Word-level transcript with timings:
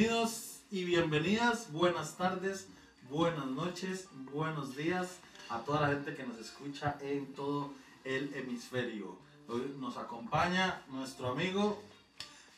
bienvenidos 0.00 0.60
y 0.70 0.84
bienvenidas, 0.84 1.70
buenas 1.72 2.16
tardes, 2.16 2.68
buenas 3.10 3.44
noches, 3.44 4.08
buenos 4.32 4.74
días 4.74 5.18
a 5.50 5.58
toda 5.58 5.82
la 5.82 5.88
gente 5.88 6.14
que 6.14 6.22
nos 6.22 6.38
escucha 6.38 6.96
en 7.02 7.34
todo 7.34 7.74
el 8.04 8.32
hemisferio. 8.34 9.18
Hoy 9.46 9.74
nos 9.78 9.98
acompaña 9.98 10.80
nuestro 10.88 11.32
amigo 11.32 11.82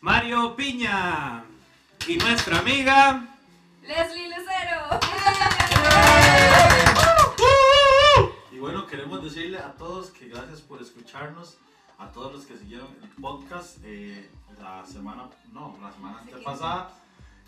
Mario 0.00 0.54
Piña 0.54 1.42
y 2.06 2.16
nuestra 2.16 2.60
amiga 2.60 3.26
Leslie 3.82 4.28
Lucero. 4.28 5.00
Y 8.52 8.58
bueno, 8.58 8.86
queremos 8.86 9.24
decirle 9.24 9.58
a 9.58 9.72
todos 9.72 10.10
que 10.10 10.28
gracias 10.28 10.60
por 10.60 10.80
escucharnos, 10.80 11.56
a 11.98 12.06
todos 12.12 12.32
los 12.32 12.46
que 12.46 12.56
siguieron 12.56 12.86
el 13.02 13.08
podcast 13.20 13.78
eh, 13.82 14.30
la 14.60 14.86
semana, 14.86 15.28
no, 15.52 15.76
la 15.82 15.92
semana 15.92 16.20
antepasada. 16.20 17.01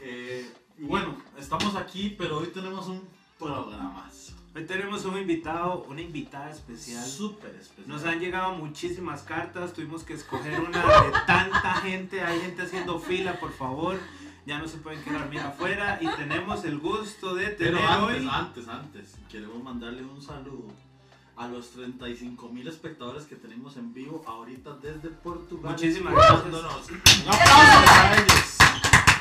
Eh, 0.07 0.47
y 0.79 0.85
bueno, 0.85 1.17
estamos 1.39 1.75
aquí, 1.77 2.15
pero 2.19 2.39
hoy 2.39 2.49
tenemos 2.49 2.89
un 2.89 3.03
programazo. 3.39 4.35
Hoy 4.55 4.67
tenemos 4.67 5.05
un 5.07 5.17
invitado, 5.17 5.85
una 5.89 6.03
invitada 6.03 6.51
especial. 6.51 7.05
Súper 7.05 7.55
especial. 7.55 7.89
Nos 7.89 8.05
han 8.05 8.21
llegado 8.21 8.53
muchísimas 8.55 9.23
cartas, 9.23 9.73
tuvimos 9.73 10.05
que 10.05 10.13
escoger 10.13 10.61
una 10.61 10.83
de 10.83 11.11
tanta 11.27 11.75
gente, 11.77 12.21
hay 12.21 12.39
gente 12.41 12.63
haciendo 12.63 12.99
fila, 12.99 13.41
por 13.41 13.53
favor. 13.53 13.99
Ya 14.47 14.59
no 14.59 14.69
se 14.69 14.77
pueden 14.77 15.03
quedar 15.03 15.31
bien 15.31 15.43
afuera 15.43 15.99
y 16.03 16.07
tenemos 16.07 16.65
el 16.67 16.79
gusto 16.79 17.35
de 17.35 17.49
tener 17.49 17.77
Pero 17.77 17.89
antes, 17.89 18.21
hoy 18.21 18.29
antes, 18.31 18.69
antes, 18.69 19.15
queremos 19.31 19.63
mandarle 19.63 20.03
un 20.05 20.21
saludo 20.21 20.69
a 21.37 21.49
los 21.49 21.71
35 21.71 22.51
mil 22.51 22.69
espectadores 22.69 23.25
que 23.25 23.37
tenemos 23.37 23.79
en 23.79 23.95
vivo 23.95 24.23
ahorita 24.27 24.77
desde 24.83 25.09
Portugal. 25.09 25.73
Muchísimas 25.73 26.13
gracias. 26.13 26.45
Un 26.45 26.55
aplauso 27.33 27.85
para 27.87 28.17
ellos. 28.17 28.64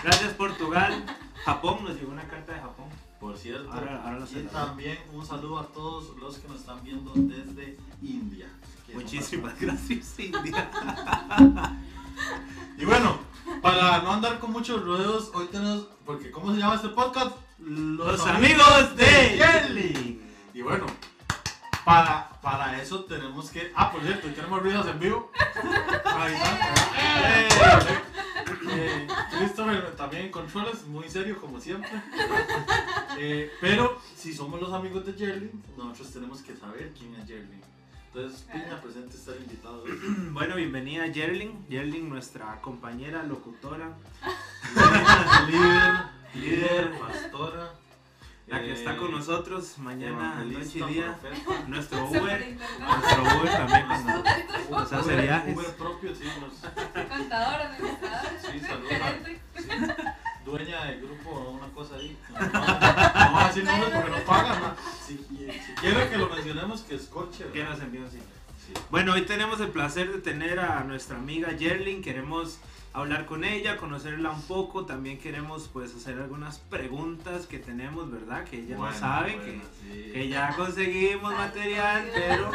Gracias 0.04 0.34
Portugal. 0.34 1.06
Japón, 1.46 1.84
nos 1.84 1.96
llegó 1.96 2.12
una 2.12 2.28
carta 2.28 2.54
de 2.54 2.60
Japón. 2.60 2.86
Por 3.20 3.38
cierto, 3.38 3.72
Ahora- 3.72 4.04
ahora 4.04 4.26
y 4.30 4.44
también 4.48 5.00
un 5.14 5.26
saludo 5.26 5.60
a 5.60 5.68
todos 5.68 6.16
los 6.18 6.38
que 6.38 6.48
nos 6.48 6.60
están 6.60 6.84
viendo 6.84 7.14
desde 7.16 7.78
India. 8.02 8.48
Muchísimas 8.94 9.60
gracias 9.60 10.20
India. 10.20 10.70
Y 12.78 12.86
bueno, 12.86 13.18
para 13.62 14.02
no 14.02 14.12
andar 14.14 14.40
con 14.40 14.52
muchos 14.52 14.84
rodeos, 14.84 15.32
hoy 15.34 15.48
tenemos, 15.48 15.88
porque 16.06 16.32
¿cómo 16.32 16.54
se 16.54 16.60
llama 16.60 16.76
este 16.76 16.90
podcast? 16.90 17.36
Los 17.60 18.26
amigos 18.28 18.96
de 18.96 19.38
Yerling. 19.38 20.22
Y 20.54 20.62
bueno, 20.62 20.86
para, 21.86 22.30
para 22.42 22.82
eso 22.82 23.06
tenemos 23.06 23.50
que... 23.52 23.72
Ah, 23.76 23.92
por 23.92 24.02
cierto, 24.02 24.28
hoy 24.28 24.34
tenemos 24.34 24.62
ruidos 24.62 24.88
en 24.88 25.00
vivo. 25.00 25.32
Ahí 26.06 26.34
está. 26.34 28.04
Eh, 28.70 29.08
eh, 29.08 29.08
Christopher 29.38 29.96
también 29.96 30.26
en 30.26 30.32
controles, 30.32 30.84
muy 30.86 31.10
serio 31.10 31.40
como 31.40 31.60
siempre. 31.60 31.90
Eh, 33.18 33.52
pero 33.62 34.00
si 34.16 34.34
somos 34.34 34.60
los 34.62 34.72
amigos 34.74 35.06
de 35.06 35.14
Jerling, 35.14 35.64
nosotros 35.78 36.12
tenemos 36.14 36.42
que 36.42 36.56
saber 36.56 36.94
quién 36.98 37.14
es 37.16 37.28
Jerling. 37.28 37.62
Entonces, 38.14 38.42
Piña, 38.44 38.80
presente 38.82 39.16
está 39.18 39.32
el 39.34 39.42
invitado. 39.44 39.84
Bueno, 40.34 40.56
bienvenida 40.56 41.08
Yerling. 41.08 41.66
Yerling, 41.68 42.10
nuestra 42.10 42.60
compañera 42.62 43.24
locutora. 43.24 43.92
líder, 45.48 45.94
líder, 46.36 46.92
pastora. 47.00 47.72
La 48.46 48.60
que 48.60 48.72
eh, 48.72 48.74
está 48.74 48.98
con 48.98 49.10
nosotros 49.12 49.78
mañana, 49.78 50.44
noche 50.44 50.80
y 50.80 50.84
día. 50.94 51.18
profeta. 51.20 51.64
Nuestro 51.68 52.06
Uber. 52.10 52.58
Nuestro 52.80 53.24
Uber 53.24 53.52
también 53.52 53.86
cuando 53.88 54.24
nos 54.70 54.94
hace 54.94 55.14
Uber- 55.16 55.74
propio, 55.78 56.14
sí, 56.14 56.24
nos- 56.42 57.08
Contador, 57.10 57.62
administrador. 57.62 58.23
Sí, 58.54 58.60
saludos. 58.68 58.90
gerente. 58.90 59.42
sí. 59.58 59.68
Dueña 60.46 60.86
del 60.86 61.02
grupo 61.02 61.30
o 61.30 61.52
una 61.52 61.68
cosa 61.68 61.96
ahí. 61.96 62.18
No, 62.34 62.40
no, 62.42 62.50
no 62.50 62.60
vamos 62.60 63.44
a 63.44 63.48
decir 63.48 63.64
nombres 63.64 63.92
porque 63.94 64.10
nos 64.12 64.22
pagan. 64.22 64.62
¿no? 64.62 64.76
Si, 65.06 65.18
si 65.18 65.74
quiere 65.80 66.10
que 66.10 66.18
lo 66.18 66.30
mencionemos, 66.30 66.82
que 66.82 66.96
escorche. 66.96 67.46
Que 67.54 67.64
nos 67.64 67.80
sí. 67.80 68.20
Sí. 68.68 68.74
Bueno, 68.92 69.14
hoy 69.14 69.24
tenemos 69.24 69.60
el 69.62 69.70
placer 69.70 70.12
de 70.12 70.20
tener 70.20 70.60
a 70.60 70.84
nuestra 70.84 71.18
amiga 71.18 71.52
Yerling. 71.54 72.02
Queremos 72.02 72.60
hablar 72.94 73.26
con 73.26 73.44
ella, 73.44 73.78
conocerla 73.78 74.32
un 74.32 74.42
poco. 74.44 74.86
También 74.86 75.18
queremos 75.20 75.70
pues 75.72 75.94
hacer 75.96 76.18
algunas 76.20 76.60
preguntas 76.60 77.48
que 77.48 77.60
tenemos, 77.60 78.12
¿verdad? 78.12 78.44
Que 78.46 78.60
ella 78.60 78.78
Bueno, 78.78 78.94
no 78.94 79.00
sabe, 79.00 79.36
bueno, 79.38 79.44
que, 79.44 79.62
sí. 80.06 80.12
que 80.14 80.28
ya 80.30 80.56
conseguimos 80.56 81.34
material, 81.34 82.10
pero 82.14 82.52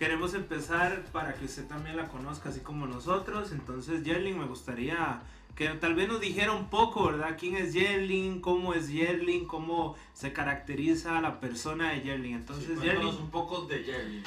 queremos 0.00 0.32
empezar 0.32 1.04
para 1.12 1.34
que 1.34 1.44
usted 1.44 1.66
también 1.66 1.94
la 1.94 2.08
conozca, 2.08 2.48
así 2.48 2.60
como 2.60 2.86
nosotros. 2.86 3.52
Entonces, 3.52 4.02
Yerling, 4.02 4.38
me 4.38 4.46
gustaría 4.46 5.20
que 5.54 5.68
tal 5.68 5.94
vez 5.94 6.08
nos 6.08 6.22
dijera 6.22 6.52
un 6.52 6.70
poco, 6.70 7.04
¿verdad? 7.04 7.36
¿Quién 7.38 7.54
es 7.54 7.74
Yerling? 7.74 8.40
¿Cómo 8.40 8.72
es 8.72 8.88
Yerling? 8.88 9.46
¿Cómo 9.46 9.96
se 10.14 10.32
caracteriza 10.32 11.20
la 11.20 11.38
persona 11.38 11.90
de 11.90 12.00
Yerling? 12.00 12.32
Sí, 12.32 12.40
Entonces, 12.40 12.66
cuéntanos 12.78 12.94
Yerling, 12.94 13.22
un 13.24 13.30
poco 13.30 13.66
de 13.66 13.84
Jerling. 13.84 14.24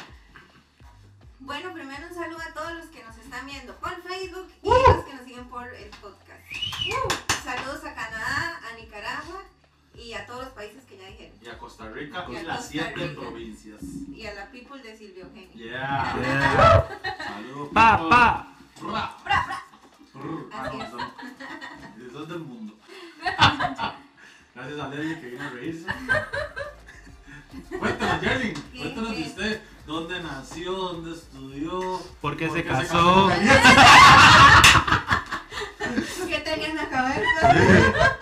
Bueno, 1.39 1.73
primero 1.73 2.07
un 2.07 2.13
saludo 2.13 2.39
a 2.47 2.53
todos 2.53 2.73
los 2.75 2.85
que 2.85 3.03
nos 3.03 3.17
están 3.17 3.43
viendo 3.47 3.75
por 3.77 3.99
Facebook 4.03 4.47
y 4.61 4.69
los 4.69 5.05
que 5.05 5.13
nos 5.15 5.25
siguen 5.25 5.45
por 5.45 5.67
el 5.73 5.89
podcast. 5.89 6.43
Saludos 7.43 7.83
a 7.83 7.95
Canadá, 7.95 8.61
a 8.69 8.75
Nicaragua 8.79 9.41
y 9.95 10.13
a 10.13 10.25
todos 10.25 10.45
los 10.45 10.53
países 10.53 10.83
que 10.85 10.97
ya 10.97 11.07
dijeron. 11.07 11.33
Y 11.41 11.47
a 11.49 11.57
Costa 11.57 11.89
Rica 11.89 12.25
Y 12.29 12.35
a 12.35 12.41
y 12.41 12.45
las 12.45 12.57
Costa 12.57 12.71
siete 12.71 13.07
Rica. 13.07 13.21
provincias. 13.21 13.81
Y 14.13 14.25
a 14.25 14.33
la 14.33 14.51
people 14.51 14.81
de 14.81 14.97
Silvio 14.97 15.25
Eugenio. 15.25 15.53
Yeah. 15.55 16.15
Yeah. 16.21 16.87
Saludos. 17.27 17.69
pa, 17.73 18.09
pa. 18.09 18.47
Ra. 18.81 19.15
Ah, 20.51 20.69
no, 20.73 20.83
es. 20.83 20.89
son- 20.91 21.01
Eso 22.09 22.23
es 22.23 22.29
del 22.29 22.39
mundo. 22.39 22.77
Gracias 24.55 24.79
a 24.79 24.87
Lady 24.89 25.15
que 25.15 25.27
vino 25.31 25.43
a 25.43 25.49
reírse. 25.49 25.87
Cuéntanos. 27.79 28.19
¿Qué, 28.21 28.53
Cuéntanos 28.77 29.11
de 29.15 29.21
usted. 29.23 29.61
¿Dónde 29.85 30.21
nació? 30.21 30.71
¿Dónde 30.73 31.11
estudió? 31.13 31.99
¿Por 32.21 32.37
qué 32.37 32.47
¿Por 32.47 32.57
se 32.57 32.63
qué 32.63 32.69
casó? 32.69 33.29
con- 33.29 33.33
¿Qué 36.27 36.39
tenía 36.39 36.67
en 36.69 36.75
la 36.77 36.89
cabeza? 36.89 38.17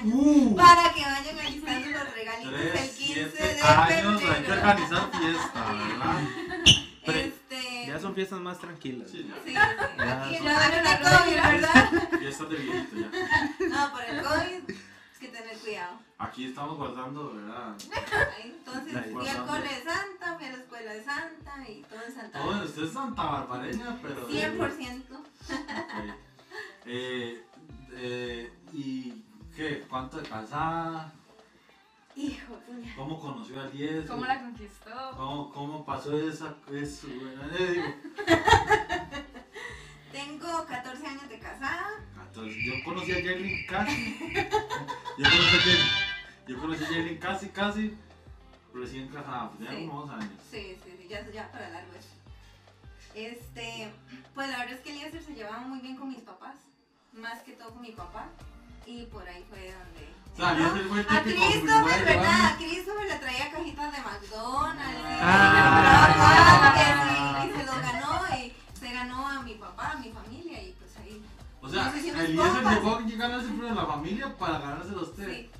Años. 0.00 0.14
Uh, 0.14 0.56
Para 0.56 0.92
que 0.92 1.00
vayan 1.02 1.38
alistando 1.38 1.88
los 1.90 2.14
regalitos 2.14 2.54
el 2.60 2.70
tres, 2.72 2.90
15 2.90 3.14
siete 3.14 3.42
de 3.54 3.60
años. 3.62 3.62
Hay 3.88 3.96
que 3.96 4.26
febrero. 4.26 4.52
organizar 4.54 5.10
fiesta, 5.10 5.72
¿verdad? 5.72 6.20
Este, 7.06 7.86
Ya 7.88 7.98
son 7.98 8.14
fiestas 8.14 8.40
más 8.40 8.58
tranquilas. 8.58 9.10
Sí, 9.10 9.26
ya. 9.28 9.34
sí, 9.34 9.40
sí, 9.48 9.52
Ya 9.54 10.24
aquí 10.24 10.36
son- 10.36 10.44
no 10.46 10.50
hay 10.58 10.80
una 10.80 11.00
COVID, 11.00 11.34
¿verdad? 11.34 12.08
Fiestas 12.18 12.48
de 12.50 12.56
viejito 12.56 12.96
ya. 12.96 13.68
No, 13.68 13.92
por 13.92 14.02
el 14.04 14.22
COVID, 14.22 14.70
es 14.70 15.18
que 15.18 15.28
tener 15.28 15.56
cuidado. 15.58 15.98
Aquí 16.18 16.44
estamos 16.46 16.76
guardando, 16.76 17.34
¿verdad? 17.34 17.74
Entonces 18.44 18.92
fui 19.12 19.26
al 19.28 19.46
cole 19.46 19.62
de 19.68 19.82
Santa, 19.82 20.36
fui 20.36 20.46
a 20.46 20.50
la 20.52 20.56
escuela 20.58 20.92
de 20.92 21.04
Santa 21.04 21.68
y 21.68 21.82
todo 21.82 22.02
en 22.06 22.14
Santa 22.14 22.38
Todo, 22.42 22.64
usted 22.64 22.82
es 22.84 22.92
santa 22.92 23.22
barbareña, 23.24 23.98
pero. 24.02 24.28
100%. 24.28 25.04
Ok. 25.16 25.24
Eh, 26.86 27.42
eh, 27.92 28.29
¿Y? 28.29 28.29
¿Cuánto 30.00 30.16
de 30.16 30.28
casada? 30.30 31.12
Hijo, 32.16 32.54
puña. 32.66 32.90
¿Cómo 32.96 33.20
conoció 33.20 33.60
a 33.60 33.66
Eliezer? 33.66 34.06
¿Cómo 34.06 34.24
la 34.24 34.40
conquistó? 34.40 35.10
¿Cómo, 35.14 35.52
cómo 35.52 35.84
pasó 35.84 36.18
esa, 36.18 36.54
eso? 36.72 37.06
Bueno, 37.06 37.42
eh, 37.58 37.72
digo, 37.74 37.84
Tengo 40.10 40.64
14 40.66 41.06
años 41.06 41.28
de 41.28 41.38
casada. 41.38 41.86
14. 42.14 42.64
Yo 42.64 42.72
conocí 42.82 43.12
a 43.12 43.16
Jerlin 43.16 43.66
casi. 43.66 44.16
Yo 45.18 45.24
conocí 45.24 45.56
a 45.56 45.60
Jerlin. 45.60 45.86
Yo 46.48 46.58
conocí 46.58 46.84
a 46.84 46.86
Jerlin 46.86 47.18
casi, 47.18 47.48
casi. 47.50 47.94
Recién 48.72 49.08
casada. 49.08 49.50
Tenía 49.58 49.70
Sí. 49.80 49.86
como 49.86 50.00
dos 50.06 50.10
años. 50.12 50.32
Sí, 50.50 50.78
sí, 50.82 50.96
sí, 50.98 51.08
ya, 51.08 51.30
ya 51.30 51.52
para 51.52 51.68
largo 51.68 51.92
eso. 51.92 52.08
Este, 53.14 53.92
pues 54.34 54.48
la 54.48 54.60
verdad 54.60 54.76
es 54.76 54.80
que 54.80 54.92
Eliezer 54.92 55.22
se 55.22 55.34
llevaba 55.34 55.58
muy 55.58 55.80
bien 55.80 55.98
con 55.98 56.08
mis 56.08 56.22
papás. 56.22 56.56
Más 57.12 57.42
que 57.42 57.52
todo 57.52 57.74
con 57.74 57.82
mi 57.82 57.92
papá. 57.92 58.30
Y 58.90 59.06
por 59.06 59.22
ahí 59.28 59.44
fue 59.48 59.72
donde. 59.72 60.10
El 60.36 60.44
A 60.44 61.22
típico. 61.22 61.46
Christopher, 61.46 61.76
Uruguayo, 61.76 62.04
¿verdad? 62.06 62.44
A. 62.46 62.56
Christopher 62.56 63.06
le 63.08 63.14
traía 63.16 63.50
cajitas 63.52 63.92
de 63.92 63.98
McDonald's. 64.00 64.98
y 64.98 65.18
Ah. 65.22 66.74
y, 67.44 67.48
y 67.48 67.52
se 67.52 67.64
los 67.66 67.78
ganó 67.82 68.36
y 68.36 68.52
se 68.80 68.92
ganó 68.92 69.28
a 69.28 69.42
mi 69.42 69.54
papá, 69.54 69.92
a 69.92 69.96
mi 69.98 70.10
familia 70.10 70.62
y 70.62 70.72
pues 70.78 70.96
ahí. 70.98 71.22
O 71.62 71.68
sea, 71.68 71.92
Eliezer 71.94 72.28
llegó 72.28 72.96
a 72.96 73.00
llegar 73.02 73.32
a 73.32 73.40
siempre 73.40 73.68
a 73.70 73.74
la 73.74 73.86
familia 73.86 74.36
para 74.38 74.58
ganárselo 74.58 75.00
a 75.00 75.02
usted. 75.02 75.26
Sí. 75.30 75.50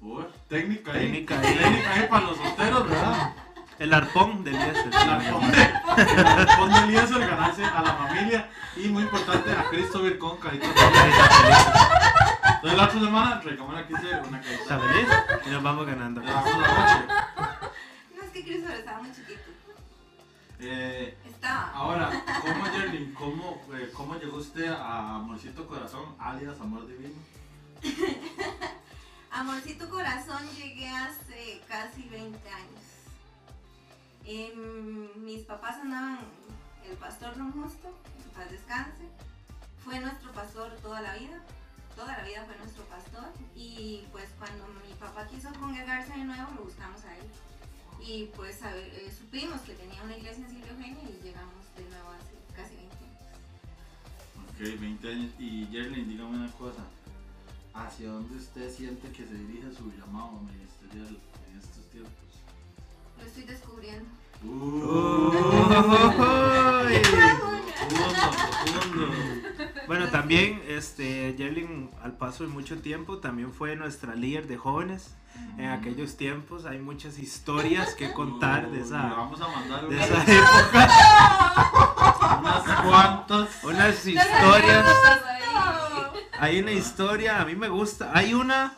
Uy, 0.00 0.24
técnica 0.48 0.92
ahí. 0.92 1.00
Técnica 1.00 1.40
ahí. 1.40 1.54
Técnica 1.58 1.92
ahí 1.94 2.06
para 2.08 2.26
los 2.26 2.36
solteros, 2.38 2.88
¿verdad? 2.88 3.32
El 3.78 3.92
arpón 3.92 4.42
del 4.44 4.54
Eliezer. 4.54 4.90
La 4.94 5.18
responde 5.18 6.78
Eliezer 6.84 7.20
ganarse 7.28 7.64
a 7.64 7.82
la 7.82 7.92
familia 7.94 8.48
y 8.76 8.88
muy 8.88 9.02
importante 9.02 9.50
a 9.52 9.64
Christopher 9.68 10.16
con 10.18 10.38
caritas. 10.38 10.70
Entonces 12.66 12.78
la 12.78 12.86
otra 12.88 13.00
semana 13.00 13.40
reclamar 13.42 13.76
aquí 13.76 13.94
una 13.94 14.40
carita. 14.40 14.62
¿Está 14.62 14.80
feliz? 14.80 15.06
Y 15.46 15.50
nos 15.50 15.62
vamos 15.62 15.86
ganando. 15.86 16.20
Le 16.20 16.26
damos 16.26 16.50
la 16.50 16.58
noche. 16.66 17.06
chiquito. 19.14 19.50
Eh, 20.58 21.16
Estaba. 21.24 21.70
ahora, 21.70 22.10
¿cómo, 22.42 22.66
Yerlin, 22.72 23.14
cómo, 23.14 23.62
eh, 23.72 23.92
¿cómo 23.94 24.16
llegó 24.16 24.38
usted 24.38 24.66
a 24.66 25.14
Amorcito 25.14 25.64
Corazón, 25.68 26.16
alias 26.18 26.60
Amor 26.60 26.88
Divino? 26.88 27.14
Amorcito 29.30 29.88
Corazón 29.88 30.42
llegué 30.56 30.88
hace 30.88 31.62
casi 31.68 32.08
20 32.08 32.48
años. 32.48 32.82
Em, 34.24 35.24
mis 35.24 35.44
papás 35.44 35.76
andaban, 35.76 36.18
el 36.84 36.96
pastor 36.96 37.36
Don 37.36 37.52
Justo, 37.52 37.96
en 38.24 38.30
paz 38.30 38.50
descanse, 38.50 39.08
fue 39.84 40.00
nuestro 40.00 40.32
pastor 40.32 40.72
toda 40.82 41.00
la 41.00 41.14
vida, 41.14 41.40
toda 41.96 42.18
la 42.18 42.24
vida 42.24 42.44
fue 42.44 42.56
nuestro 42.58 42.84
pastor 42.84 43.32
y 43.56 44.04
pues 44.12 44.28
cuando 44.38 44.68
mi 44.86 44.94
papá 44.94 45.26
quiso 45.26 45.50
congregarse 45.58 46.12
de 46.12 46.24
nuevo 46.24 46.52
lo 46.54 46.64
buscamos 46.64 47.02
a 47.04 47.16
él 47.16 47.26
y 48.00 48.26
pues 48.36 48.62
a 48.62 48.72
ver, 48.72 48.92
eh, 48.94 49.10
supimos 49.10 49.60
que 49.62 49.74
tenía 49.74 50.02
una 50.02 50.16
iglesia 50.16 50.44
en 50.44 50.50
Silvio 50.50 50.72
Eugenia 50.72 51.02
y 51.02 51.20
llegamos 51.24 51.64
de 51.76 51.82
nuevo 51.90 52.10
hace 52.10 52.36
casi 52.54 52.76
20 52.76 52.94
años. 52.96 53.16
Ok, 54.48 54.80
20 54.80 55.10
años. 55.10 55.32
Y 55.38 55.66
Yerlin, 55.68 56.08
dígame 56.08 56.36
una 56.36 56.52
cosa. 56.52 56.84
¿Hacia 57.74 58.10
dónde 58.10 58.36
usted 58.36 58.72
siente 58.72 59.10
que 59.10 59.26
se 59.26 59.34
dirige 59.34 59.74
su 59.74 59.90
llamado 59.92 60.40
ministerial 60.40 61.18
en 61.50 61.58
estos 61.58 61.84
tiempos? 61.90 62.12
Lo 63.18 63.26
estoy 63.26 63.42
descubriendo. 63.42 64.08
Uy. 64.44 65.32
Profundo, 67.02 67.72
profundo. 68.62 69.62
Bueno, 69.86 70.08
también 70.08 70.62
este 70.66 71.34
Yerlin 71.36 71.90
al 72.02 72.16
paso 72.16 72.44
de 72.44 72.50
mucho 72.50 72.78
tiempo 72.78 73.18
también 73.18 73.52
fue 73.52 73.76
nuestra 73.76 74.14
líder 74.14 74.48
de 74.48 74.56
jóvenes 74.56 75.14
en 75.58 75.66
aquellos 75.66 76.16
tiempos. 76.16 76.64
Hay 76.64 76.78
muchas 76.78 77.18
historias 77.18 77.94
que 77.94 78.12
contar 78.12 78.70
de 78.70 78.80
esa 78.80 79.02
vamos 79.02 79.40
a 79.40 79.48
mandar 79.48 79.88
de 79.88 79.96
esa 79.96 80.22
época, 80.22 80.90
unas 82.40 82.80
cuantas. 82.82 83.64
unas 83.64 84.06
historias. 84.06 84.86
Hay 86.38 86.58
una 86.60 86.72
historia, 86.72 87.40
a 87.40 87.44
mí 87.44 87.54
me 87.54 87.68
gusta. 87.68 88.10
Hay 88.12 88.34
una 88.34 88.74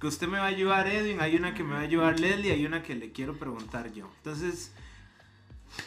que 0.00 0.06
usted 0.06 0.28
me 0.28 0.38
va 0.38 0.44
a 0.44 0.48
ayudar, 0.48 0.86
Edwin. 0.88 1.20
Hay 1.20 1.36
una 1.36 1.54
que 1.54 1.62
me 1.64 1.74
va 1.74 1.80
a 1.80 1.82
ayudar 1.82 2.18
Leslie. 2.20 2.52
Hay 2.52 2.66
una 2.66 2.82
que 2.82 2.94
le 2.94 3.12
quiero 3.12 3.38
preguntar 3.38 3.92
yo. 3.92 4.10
Entonces, 4.18 4.72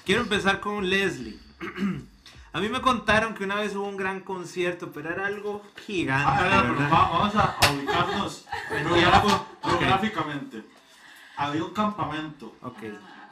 quiero 0.06 0.22
empezar 0.22 0.60
con 0.62 0.90
Leslie. 0.90 1.38
A 2.54 2.60
mí 2.60 2.68
me 2.68 2.82
contaron 2.82 3.34
que 3.34 3.46
una 3.46 3.56
vez 3.56 3.76
hubo 3.76 3.88
un 3.88 3.96
gran 3.96 4.20
concierto, 4.20 4.92
pero 4.92 5.10
era 5.10 5.26
algo 5.26 5.62
gigante. 5.86 6.26
Ah, 6.28 7.10
vamos 7.12 7.36
a 7.36 7.56
ubicarnos 7.74 8.46
geográficamente. 9.64 10.66
Había 11.38 11.64
un 11.64 11.72
campamento 11.72 12.54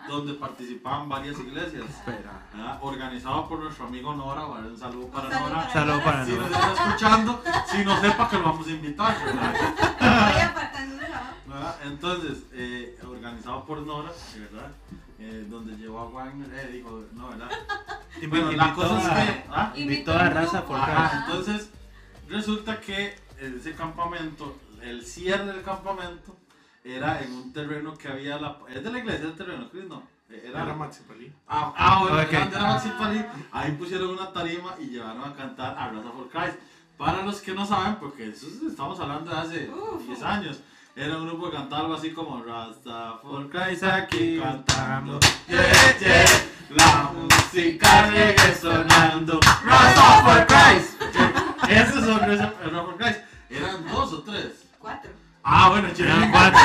donde 0.07 0.35
participaban 0.35 1.09
varias 1.09 1.37
iglesias. 1.37 1.83
espera. 1.83 2.47
¿verdad? 2.53 2.79
Organizado 2.81 3.49
por 3.49 3.59
nuestro 3.59 3.87
amigo 3.87 4.15
Nora. 4.15 4.45
¿verdad? 4.47 4.71
Un 4.71 4.79
saludo 4.79 5.07
para 5.07 5.27
Un 5.27 5.33
saludo 5.33 5.49
Nora. 5.49 5.55
para 5.55 5.73
Saludos 5.73 6.03
para 6.03 6.25
Si 6.25 6.31
nos 6.31 6.51
está 6.51 6.73
escuchando, 6.73 7.43
si 7.65 7.85
no 7.85 8.01
sepa 8.01 8.29
que 8.29 8.37
lo 8.37 8.43
vamos 8.43 8.67
a 8.67 8.71
invitar. 8.71 9.17
Entonces, 11.83 12.43
eh, 12.53 12.97
organizado 13.05 13.65
por 13.65 13.79
Nora, 13.79 14.11
¿verdad? 14.37 14.71
Eh, 15.21 15.45
donde 15.49 15.75
llevó 15.75 15.99
a 15.99 16.05
Wagner, 16.09 16.47
eh, 16.53 16.69
digo, 16.71 17.05
no, 17.13 17.29
¿verdad? 17.29 17.49
Bueno, 18.29 18.51
la 18.53 18.73
cosa 18.73 19.23
es 19.23 19.29
que, 19.31 19.43
¿ah? 19.49 19.71
Invitó 19.75 20.13
a 20.13 20.29
raza 20.29 20.65
por 20.65 20.79
acá. 20.79 21.23
entonces 21.25 21.69
resulta 22.27 22.79
que 22.81 23.15
ese 23.39 23.75
campamento, 23.75 24.57
el 24.81 25.05
cierre 25.05 25.45
del 25.45 25.61
campamento 25.61 26.35
era 26.83 27.21
en 27.21 27.31
un 27.33 27.53
terreno 27.53 27.97
que 27.97 28.07
había 28.07 28.37
la, 28.39 28.57
es 28.69 28.83
de 28.83 28.91
la 28.91 28.99
iglesia 28.99 29.25
el 29.27 29.35
terreno, 29.35 29.69
Chris, 29.69 29.85
no, 29.85 30.03
era, 30.29 30.63
Era 30.63 30.73
Maxi 30.73 31.03
Palí. 31.03 31.31
Ah, 31.47 31.73
ah, 31.77 31.99
bueno, 32.01 32.17
Ok. 32.21 32.29
delante 32.29 32.55
de 32.55 32.61
la 32.61 32.67
Maxi 32.67 32.89
Palí, 32.97 33.25
ahí 33.51 33.71
pusieron 33.73 34.09
una 34.09 34.31
tarima 34.33 34.75
y 34.79 34.85
llevaron 34.87 35.23
a 35.23 35.35
cantar 35.35 35.77
a 35.77 35.89
Raza 35.89 36.11
for 36.11 36.29
Christ. 36.29 36.57
Para 36.97 37.23
los 37.23 37.39
que 37.39 37.53
no 37.53 37.65
saben, 37.65 37.95
porque 37.95 38.27
eso 38.29 38.47
es- 38.47 38.61
estamos 38.71 38.99
hablando 38.99 39.31
de 39.31 39.37
hace 39.37 39.69
Uf. 39.69 40.05
10 40.05 40.21
años, 40.23 40.59
era 40.99 41.15
un 41.17 41.27
grupo 41.27 41.49
que 41.49 41.55
cantaba 41.55 41.83
algo 41.83 41.93
así 41.93 42.11
como 42.11 42.43
Rasta 42.43 43.19
for 43.21 43.49
Christ 43.49 43.83
aquí 43.83 44.37
cantando. 44.37 45.17
Yeah, 45.47 45.97
yeah, 45.97 46.25
la 46.71 47.11
música 47.13 48.09
sigue 48.09 48.55
sonando. 48.55 49.39
Rasta 49.63 50.23
for 50.23 50.45
Christ. 50.47 51.01
Esos 51.69 52.03
son 52.03 52.19
Rasta 52.19 52.53
for 52.83 52.97
Christ. 52.97 53.19
Eran 53.49 53.87
dos 53.87 54.11
o 54.13 54.21
tres. 54.23 54.65
Cuatro. 54.77 55.11
Ah, 55.41 55.69
bueno, 55.69 55.87
Eran 55.97 56.31
cuatro. 56.31 56.59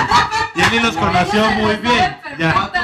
Jenny 0.57 0.81
los 0.81 0.97
conoció 0.97 1.51
muy 1.53 1.77
bien. 1.77 2.19
Ya. 2.37 2.53
cuatro 2.53 2.83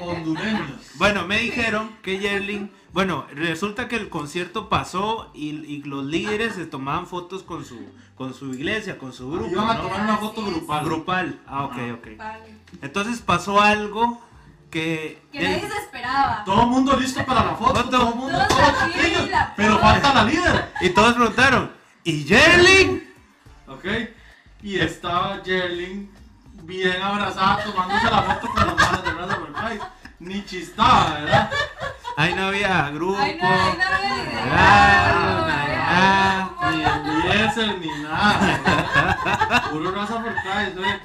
hondureños. 0.00 0.83
Bueno, 0.96 1.26
me 1.26 1.38
dijeron 1.38 1.90
que 2.02 2.18
Yerling, 2.18 2.70
bueno, 2.92 3.26
resulta 3.34 3.88
que 3.88 3.96
el 3.96 4.08
concierto 4.08 4.68
pasó 4.68 5.30
y, 5.34 5.48
y 5.64 5.82
los 5.82 6.04
líderes 6.04 6.54
se 6.54 6.66
tomaban 6.66 7.06
fotos 7.06 7.42
con 7.42 7.64
su, 7.64 7.78
con 8.14 8.32
su 8.32 8.54
iglesia, 8.54 8.96
con 8.98 9.12
su 9.12 9.30
grupo, 9.30 9.50
Iban 9.50 9.70
a 9.70 9.74
¿no? 9.74 9.82
tomar 9.82 10.00
una 10.02 10.16
foto 10.18 10.44
grupal. 10.44 10.84
Grupal. 10.84 11.40
Ah, 11.46 11.64
ok, 11.64 11.74
Ah. 11.78 11.94
ok. 11.94 12.08
Entonces 12.82 13.20
pasó 13.20 13.60
algo 13.60 14.22
que... 14.70 15.20
Que 15.32 15.40
nadie 15.42 15.60
se 15.68 15.78
esperaba. 15.78 16.42
Todo 16.44 16.62
el 16.62 16.68
mundo 16.68 16.96
listo 16.96 17.24
para 17.26 17.44
la 17.44 17.54
foto, 17.54 17.84
todo 17.88 18.10
el 18.10 18.14
mundo, 18.14 18.38
Todos 18.48 18.48
todos 18.48 18.92
chiquillos, 18.92 19.28
pero 19.56 19.78
falta 19.80 20.14
la 20.14 20.24
líder, 20.24 20.72
Y 20.80 20.90
todos 20.90 21.14
preguntaron, 21.14 21.72
¿y 22.04 22.24
Yerling? 22.24 23.02
¿ok? 23.66 23.84
Y 24.62 24.78
estaba 24.78 25.40
Jerling 25.44 26.08
bien 26.62 27.02
abrazada 27.02 27.64
tomándose 27.64 28.04
la 28.10 28.22
foto 28.22 28.46
con 28.54 28.66
las 28.66 28.76
manos 28.76 29.04
de 29.04 29.10
Raza 29.12 29.38
por. 29.38 30.03
Ni 30.20 30.44
chistaba, 30.44 31.20
¿verdad? 31.20 31.50
Ahí 32.16 32.34
no 32.34 32.44
había 32.46 32.90
grupo. 32.90 33.18
Ay, 33.18 33.36
no, 33.40 33.48
ay, 33.48 33.76
no 33.78 33.84
había 33.84 34.22
idea. 34.22 34.58
Ah, 35.86 36.50
Ay, 36.60 36.84
ah, 36.86 37.02
Ni 37.04 37.30
Eliezer 37.30 37.78
ni 37.78 37.88
nada. 38.02 39.68
Puro 39.70 39.90
Raza 39.90 40.22
por 40.22 40.34
Christ, 40.34 40.76
¿ve? 40.76 41.00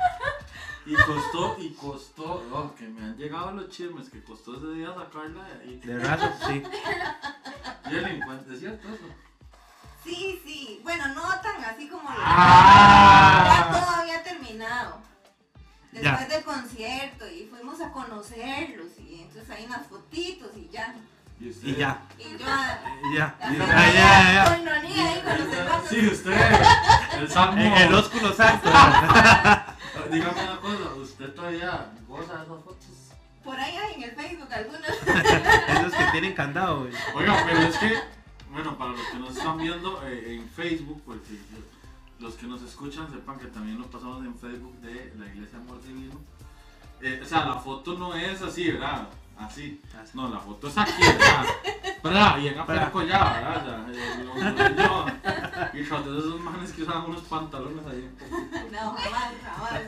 Y 0.86 0.96
costó, 0.96 1.56
y 1.60 1.70
costó, 1.74 2.44
oh, 2.52 2.74
que 2.76 2.88
me 2.88 3.02
han 3.02 3.18
llegado 3.18 3.52
los 3.52 3.70
chismes, 3.70 4.10
que 4.10 4.24
costó 4.24 4.56
ese 4.56 4.68
día 4.74 4.94
sacarla 4.96 5.44
de 5.44 5.62
ahí. 5.62 5.80
De 5.84 6.00
raza, 6.00 6.34
sí. 6.48 6.64
Jerling, 7.86 8.24
¿es 8.52 8.60
cierto 8.60 8.88
eso? 8.88 9.04
Sí, 10.04 10.42
sí. 10.46 10.80
Bueno, 10.84 11.08
no 11.10 11.22
tan 11.42 11.64
así 11.64 11.88
como 11.90 12.10
lo 12.10 12.16
Ah. 12.20 13.44
Ya 13.46 13.80
todo 13.80 13.90
había 13.98 14.24
terminado. 15.92 16.02
Ya. 16.20 16.26
Después 16.28 16.30
del 16.30 16.44
concierto 16.44 17.28
y 17.28 17.46
fuimos 17.50 17.82
a 17.82 17.92
conocerlos 17.92 18.88
y 19.00 19.22
entonces 19.22 19.50
hay 19.50 19.66
unas 19.66 19.88
fotitos 19.88 20.52
y 20.58 20.70
ya. 20.72 20.96
usted? 21.50 21.68
Y 21.70 21.76
ya, 21.76 22.02
Y 22.18 22.38
yo 22.38 22.46
a- 22.46 22.82
ya. 23.16 23.36
a- 23.40 23.54
Ya, 23.54 23.94
ya, 23.94 24.34
ya. 24.34 24.56
con 24.58 24.68
ahí 24.68 25.22
con 25.24 25.46
los 25.46 25.54
hermanos. 25.58 25.88
Sí, 25.90 26.08
usted, 26.08 26.34
el 27.20 27.30
salmo. 27.30 27.62
En 27.62 27.74
el 27.74 27.94
ósculo 27.94 28.34
santo. 28.34 28.70
Dígame 30.12 30.44
una 30.44 30.58
cosa, 30.60 30.96
¿usted 30.96 31.34
todavía 31.34 31.92
goza 32.08 32.34
de 32.38 32.44
esas 32.44 32.48
fotos? 32.64 32.78
Por 33.44 33.60
ahí 33.60 33.76
hay 33.78 33.94
en 33.96 34.04
el 34.04 34.12
Facebook 34.12 34.52
algunos. 34.54 34.82
Esos 35.80 35.94
que 35.94 36.04
tienen 36.12 36.34
candado, 36.34 36.82
güey. 36.82 36.94
Oiga, 37.16 37.44
pero 37.46 37.60
es 37.62 37.78
que, 37.78 37.94
bueno, 38.52 38.78
para 38.78 38.92
los 38.92 39.02
que 39.08 39.18
nos 39.18 39.38
están 39.38 39.58
viendo 39.58 40.06
eh, 40.08 40.36
en 40.36 40.50
Facebook, 40.50 41.02
porque 41.06 41.38
los 42.20 42.34
que 42.36 42.48
nos 42.48 42.62
escuchan 42.62 43.10
sepan 43.12 43.38
que 43.40 43.48
también 43.48 43.78
nos 43.80 43.88
pasamos 43.88 44.24
en 44.26 44.36
Facebook 44.36 44.76
de 44.82 45.14
la 45.18 45.28
Iglesia 45.28 45.58
Amor 45.60 45.82
Divino. 45.84 46.16
Eh, 47.02 47.22
o 47.24 47.26
sea, 47.26 47.46
la 47.46 47.56
foto 47.56 47.98
no 47.98 48.14
es 48.14 48.42
así, 48.42 48.70
¿verdad? 48.72 49.08
Así. 49.38 49.80
Así. 49.98 50.12
No, 50.18 50.28
la 50.28 50.38
foto 50.40 50.68
es 50.68 50.78
aquí, 50.78 50.92
¿verdad? 51.02 51.46
¿Verdad? 52.04 52.38
Bien 52.40 52.54
Bra. 52.56 52.64
aperco 52.64 53.04
ya, 53.04 53.24
¿verdad? 53.34 53.58
O 53.90 53.94
sea, 53.94 54.18
lo- 54.18 54.36
lo- 54.36 54.76
yo- 54.76 55.06
y 55.74 55.80
esos 55.82 56.42
manes 56.42 56.72
que 56.74 56.84
usaban 56.84 57.10
unos 57.10 57.22
pantalones 57.24 57.86
ahí 57.86 58.10
un 58.10 58.16
poquito, 58.16 58.70
No, 58.72 58.92
jamás, 58.94 59.34
jamás. 59.44 59.82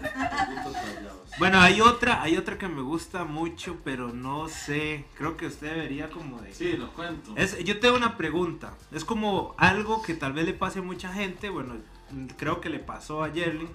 Bueno, 1.38 1.60
hay 1.60 1.82
otra, 1.82 2.22
hay 2.22 2.38
otra 2.38 2.58
que 2.58 2.68
me 2.68 2.82
gusta 2.82 3.24
mucho, 3.26 3.78
pero 3.84 4.10
no 4.14 4.48
sé. 4.48 5.06
Creo 5.18 5.38
que 5.38 5.48
usted 5.48 5.70
debería 5.74 6.10
como 6.10 6.40
de. 6.42 6.54
Sí, 6.54 6.74
lo 6.74 6.92
cuento. 6.94 7.34
Es, 7.36 7.58
yo 7.64 7.80
tengo 7.80 7.96
una 7.98 8.18
pregunta. 8.18 8.74
Es 8.92 9.04
como 9.06 9.54
algo 9.58 10.02
que 10.02 10.14
tal 10.14 10.34
vez 10.34 10.46
le 10.46 10.54
pase 10.54 10.80
a 10.80 10.82
mucha 10.82 11.12
gente. 11.14 11.50
Bueno, 11.50 11.76
creo 12.38 12.62
que 12.62 12.70
le 12.70 12.80
pasó 12.80 13.24
a 13.24 13.32
Yerling. 13.32 13.70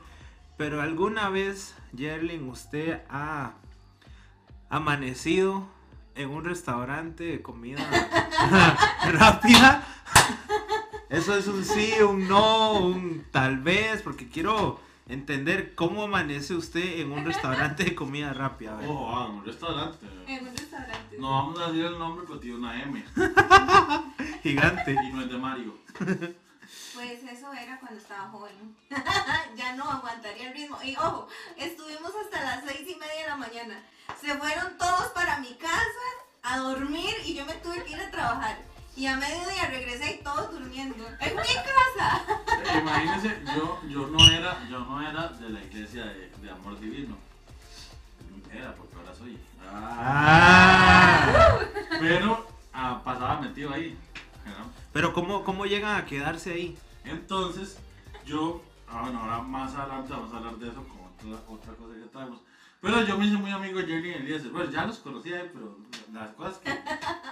Pero 0.57 0.81
alguna 0.81 1.29
vez, 1.29 1.75
Yerling, 1.93 2.49
usted 2.49 3.03
ha 3.11 3.55
amanecido 4.71 5.67
en 6.15 6.31
un 6.31 6.45
restaurante 6.45 7.25
de 7.25 7.43
comida 7.43 7.79
rápida. 9.13 9.87
Eso 11.09 11.37
es 11.37 11.47
un 11.47 11.65
sí, 11.65 11.93
un 12.03 12.27
no, 12.27 12.79
un 12.79 13.25
tal 13.31 13.59
vez, 13.59 14.03
porque 14.03 14.29
quiero 14.29 14.81
entender 15.09 15.75
cómo 15.75 16.05
amanece 16.05 16.55
usted 16.55 17.01
en 17.01 17.13
un 17.13 17.25
restaurante 17.25 17.85
de 17.85 17.95
comida 17.95 18.33
rápida. 18.33 18.73
a 18.73 18.77
ver. 18.77 18.89
Ojo, 18.89 19.11
ah, 19.15 19.29
un 19.29 19.45
restaurante. 19.45 20.07
En 20.27 20.49
un 20.49 20.57
restaurante. 20.57 21.19
No 21.19 21.31
vamos 21.31 21.61
a 21.61 21.67
decir 21.69 21.85
el 21.85 21.99
nombre, 21.99 22.25
pero 22.27 22.41
tiene 22.41 22.57
una 22.57 22.83
M. 22.83 23.05
Gigante. 24.43 24.93
Y 24.93 25.13
no 25.13 25.23
es 25.23 25.31
de 25.31 25.39
Mario. 25.39 25.75
Pues 26.95 27.23
eso 27.23 27.53
era 27.53 27.79
cuando 27.79 28.01
estaba 28.01 28.29
joven. 28.29 28.77
ya 29.57 29.75
no 29.75 29.91
aguantaría 29.91 30.49
el 30.49 30.55
ritmo. 30.55 30.79
Y 30.83 30.97
ojo, 30.97 31.29
estuvimos 31.57 32.13
hasta 32.25 32.43
las 32.45 32.65
seis 32.65 32.89
y 32.89 32.97
media 32.97 33.23
de 33.23 33.29
la 33.29 33.37
mañana 33.37 33.83
Se 34.21 34.35
fueron 34.35 34.77
todos 34.79 35.09
para 35.09 35.39
mi 35.39 35.55
casa 35.55 36.07
a 36.43 36.59
dormir 36.59 37.15
y 37.25 37.35
yo 37.35 37.45
me 37.45 37.55
tuve 37.55 37.83
que 37.85 37.93
ir 37.93 38.01
a 38.01 38.11
trabajar. 38.11 38.59
Y 38.97 39.07
a 39.07 39.17
mediodía 39.17 39.67
regresé 39.69 40.15
y 40.15 40.25
todos 40.25 40.53
durmiendo. 40.53 41.07
¡En 41.21 41.37
mi 41.37 41.43
casa! 41.43 42.25
Imagínense, 42.79 43.43
yo, 43.55 43.81
yo, 43.89 44.07
no 44.07 44.31
era, 44.31 44.67
yo 44.71 44.79
no 44.81 45.07
era 45.07 45.29
de 45.29 45.51
la 45.51 45.63
iglesia 45.63 46.05
de, 46.07 46.31
de 46.31 46.51
amor 46.51 46.81
divino. 46.81 47.17
Era, 48.51 48.75
porque 48.75 48.97
ahora 48.97 49.15
soy. 49.15 49.39
Ah. 49.71 51.59
Pero 52.01 52.47
ah, 52.73 53.03
pasaba 53.05 53.41
metido 53.41 53.73
ahí. 53.73 53.99
¿No? 54.51 54.71
Pero 54.93 55.13
¿cómo, 55.13 55.45
¿cómo 55.45 55.67
llegan 55.67 55.97
a 55.97 56.05
quedarse 56.07 56.53
ahí? 56.53 56.79
Entonces, 57.05 57.79
yo, 58.25 58.63
ah, 58.89 59.03
bueno, 59.03 59.21
ahora 59.21 59.43
más 59.43 59.75
adelante 59.75 60.13
vamos 60.13 60.33
a 60.33 60.39
hablar 60.39 60.57
de 60.57 60.69
eso 60.69 60.85
con 60.85 61.33
otra, 61.33 61.45
otra 61.55 61.73
cosa 61.75 61.95
que 61.95 62.09
traemos. 62.09 62.41
Pero 62.81 63.03
yo 63.03 63.19
me 63.19 63.27
hice 63.27 63.37
muy 63.37 63.51
amigo 63.51 63.79
de 63.81 63.87
Jerry 63.87 64.11
y 64.11 64.15
Eliezer. 64.15 64.51
Bueno, 64.51 64.71
ya 64.71 64.85
los 64.87 64.99
conocía, 64.99 65.41
eh, 65.43 65.51
pero 65.53 65.77
las 66.13 66.31
cosas 66.35 66.59
que 66.59 66.71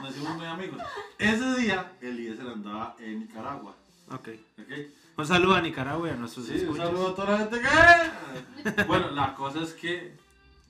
nos 0.01 0.11
hicimos 0.11 0.37
muy 0.37 0.47
amigos. 0.47 0.81
Ese 1.19 1.57
día, 1.61 1.93
Eliezer 2.01 2.47
andaba 2.49 2.97
en 2.99 3.21
Nicaragua. 3.21 3.75
Ok. 4.11 4.29
¿ok? 4.59 4.73
Un 5.17 5.27
saludo 5.27 5.55
a 5.55 5.61
Nicaragua 5.61 6.09
y 6.09 6.13
a 6.13 6.17
nuestros 6.17 6.47
Sí, 6.47 6.55
un 6.67 6.77
saludo 6.77 7.09
a 7.11 7.15
toda 7.15 7.31
la 7.33 7.39
gente 7.39 7.61
que... 7.61 8.83
Bueno, 8.85 9.11
la 9.11 9.35
cosa 9.35 9.63
es 9.63 9.75
que 9.75 10.17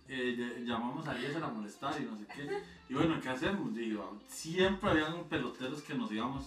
eh, 0.09 0.37
ll- 0.39 0.65
llamamos 0.67 1.07
a 1.09 1.17
Eliezer 1.17 1.43
a 1.43 1.49
molestar 1.49 1.95
y 1.99 2.05
no 2.05 2.19
sé 2.19 2.27
qué. 2.35 2.63
Y 2.89 2.95
bueno, 2.95 3.21
¿qué 3.21 3.29
hacemos? 3.31 3.75
Digo, 3.75 4.19
siempre 4.29 4.91
habían 4.91 5.25
peloteros 5.25 5.83
que 5.83 5.95
nos 5.95 6.11
íbamos... 6.13 6.45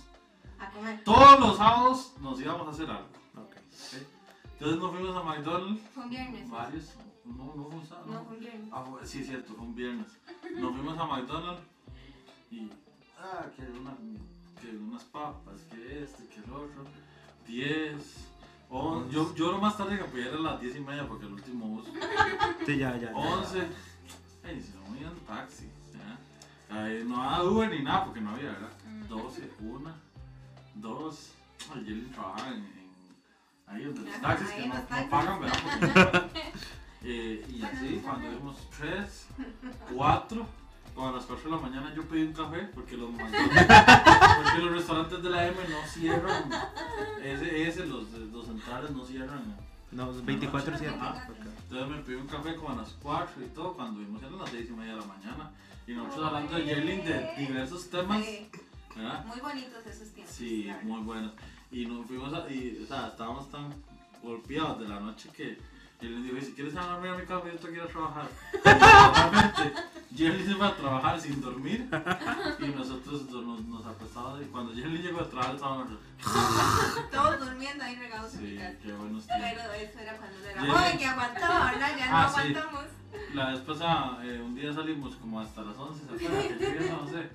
A 0.59 0.69
comer. 0.71 1.03
Todos 1.03 1.39
los 1.39 1.57
sábados 1.57 2.13
nos 2.21 2.39
íbamos 2.41 2.67
a 2.67 2.71
hacer 2.71 2.89
algo. 2.89 3.07
Entonces 4.53 4.79
nos 4.79 4.91
fuimos 4.91 5.15
a 5.15 5.23
McDonald's. 5.23 5.81
Fue 5.93 6.03
un 6.03 6.09
viernes. 6.09 6.49
Varios. 6.49 6.93
No, 7.25 7.53
no 7.55 7.65
fue 7.65 7.75
un 7.75 7.85
sábado. 7.85 8.07
No, 8.07 8.25
fue 8.25 8.33
un 8.35 8.39
viernes. 8.39 8.69
Ah, 8.71 8.83
fue- 8.89 9.05
sí, 9.05 9.23
cierto, 9.23 9.53
fue 9.53 9.63
un 9.65 9.75
viernes. 9.75 10.07
Nos 10.55 10.73
fuimos 10.75 10.97
a 10.97 11.05
McDonald's 11.05 11.61
y. 12.49 12.69
Ah, 13.19 13.45
que, 13.55 13.61
una, 13.63 13.95
que 14.59 14.75
unas 14.77 15.03
papas, 15.03 15.61
que 15.71 16.03
este, 16.03 16.27
que 16.27 16.37
el 16.37 16.51
otro. 16.51 16.83
10. 17.45 18.29
on- 18.69 19.09
yo, 19.11 19.33
yo 19.35 19.51
lo 19.51 19.59
más 19.59 19.77
tarde 19.77 19.97
que 19.97 20.05
podía 20.05 20.27
era 20.27 20.37
a 20.37 20.39
las 20.41 20.61
10 20.61 20.75
y 20.75 20.79
media 20.79 21.07
porque 21.07 21.25
el 21.27 21.33
último 21.33 21.67
bus. 21.67 21.85
Sí, 22.65 22.77
ya, 22.77 22.97
ya. 22.97 23.11
ya. 23.11 23.15
11. 23.15 23.67
Ay, 24.43 24.59
si 24.61 24.73
no 24.73 24.99
iban 24.99 25.15
taxi. 25.27 25.69
Ay, 26.69 27.03
no 27.07 27.21
había 27.21 27.43
Uber 27.49 27.69
ni 27.69 27.79
nada 27.83 28.05
porque 28.05 28.21
no 28.21 28.31
había, 28.31 28.51
¿verdad? 28.51 28.69
12, 29.09 29.51
1, 29.61 29.91
2. 30.75 31.31
Ay, 31.73 31.83
Jelly 31.85 32.01
trabajaba 32.13 32.47
en, 32.49 32.55
en- 32.55 32.87
ahí 33.67 33.83
donde 33.85 34.01
los 34.11 34.21
taxis 34.21 34.49
que 34.51 34.67
no, 34.67 34.75
no 34.75 35.09
pagan, 35.09 35.39
¿verdad? 35.41 35.57
Porque 35.63 35.87
no 35.87 35.93
pagan. 36.11 36.29
Eh, 37.03 37.45
y 37.49 37.61
así, 37.63 38.01
cuando 38.03 38.29
vimos 38.29 38.57
3, 38.77 39.27
4, 39.95 40.47
como 40.95 41.07
a 41.09 41.11
las 41.11 41.25
4 41.25 41.49
de 41.49 41.55
la 41.55 41.61
mañana 41.61 41.93
yo 41.95 42.03
pedí 42.03 42.23
un 42.23 42.33
café 42.33 42.57
porque 42.73 42.97
los, 42.97 43.09
porque 43.17 44.59
los 44.61 44.71
restaurantes 44.71 45.21
de 45.23 45.29
la 45.29 45.47
M 45.47 45.55
no 45.69 45.87
cierran. 45.87 46.49
Ese, 47.23 47.67
ese 47.69 47.85
los, 47.85 48.09
los 48.11 48.45
centrales 48.47 48.91
no 48.91 49.05
cierran. 49.05 49.55
No, 49.91 50.11
24 50.13 50.77
7. 50.77 50.93
Ajá. 50.95 51.27
Entonces 51.69 51.87
me 51.89 52.03
pedí 52.03 52.15
un 52.15 52.27
café 52.27 52.55
como 52.55 52.69
a 52.71 52.75
las 52.75 52.89
4 53.01 53.43
y 53.45 53.49
todo, 53.49 53.73
cuando 53.73 53.99
vimos 53.99 54.21
eran 54.21 54.37
las 54.37 54.49
6 54.49 54.67
y 54.69 54.73
media 54.73 54.93
de 54.95 54.99
la 55.01 55.05
mañana. 55.07 55.51
Y 55.87 55.93
nosotros 55.93 56.25
hablando 56.27 56.55
de 56.55 56.65
Yerling 56.65 57.03
de 57.05 57.33
diversos 57.37 57.89
temas, 57.89 58.23
Sí, 58.25 58.49
¿verdad? 58.95 59.25
muy 59.25 59.39
bonitos 59.39 59.85
esos 59.85 60.09
tiempos. 60.13 60.35
Sí, 60.35 60.69
muy 60.83 61.01
buenos. 61.01 61.31
Y 61.71 61.85
nos 61.85 62.05
fuimos 62.05 62.33
a, 62.33 62.49
y, 62.51 62.81
o 62.83 62.87
sea, 62.87 63.07
estábamos 63.07 63.49
tan 63.49 63.73
golpeados 64.21 64.79
de 64.81 64.87
la 64.89 64.99
noche 64.99 65.29
que 65.35 65.57
él 66.01 66.15
le 66.15 66.21
dijo, 66.21 66.37
"Y 66.37 66.41
si 66.41 66.51
quieres 66.53 66.73
llamarme 66.73 67.09
a 67.09 67.15
mi 67.15 67.25
café, 67.25 67.51
yo 67.53 67.57
te 67.59 67.67
quiero 67.69 67.87
trabajar. 67.87 68.27
Jerry 70.15 70.45
se 70.45 70.55
fue 70.55 70.67
a 70.67 70.75
trabajar 70.75 71.19
sin 71.19 71.41
dormir 71.41 71.87
y 72.59 72.65
nosotros 72.69 73.29
nos, 73.29 73.61
nos 73.65 73.85
acostábamos 73.85 74.41
y 74.41 74.45
cuando 74.45 74.73
Jerry 74.73 74.97
llegó 74.99 75.19
a 75.21 75.29
trabajar 75.29 75.55
estábamos 75.55 75.87
Todos 77.11 77.39
durmiendo 77.39 77.83
ahí 77.83 77.95
regados 77.97 78.33
en 78.35 78.43
mi 78.43 78.49
sí, 78.51 78.57
casa. 78.57 78.73
qué 78.83 78.91
buenos 78.93 79.27
tiempos. 79.27 79.47
Pero 79.51 79.73
eso 79.73 79.99
era 79.99 80.17
cuando 80.17 80.45
era 80.47 80.61
joven 80.61 80.97
que 80.97 81.05
aguantaba, 81.05 81.71
¿verdad? 81.71 81.97
Ya 81.97 82.05
no 82.09 82.17
Ah, 82.17 82.31
sí. 82.33 82.39
aguantamos. 82.39 82.83
La 83.33 83.49
vez 83.51 83.59
pasada, 83.61 84.19
eh, 84.25 84.41
un 84.43 84.55
día 84.55 84.73
salimos 84.73 85.15
como 85.15 85.39
hasta 85.41 85.61
las 85.61 85.77
11, 85.77 86.05
¿se 86.05 86.25
acuerdan? 86.25 86.57
Que 86.59 86.65
llegué, 86.65 86.89
no 86.89 87.07
sé. 87.07 87.29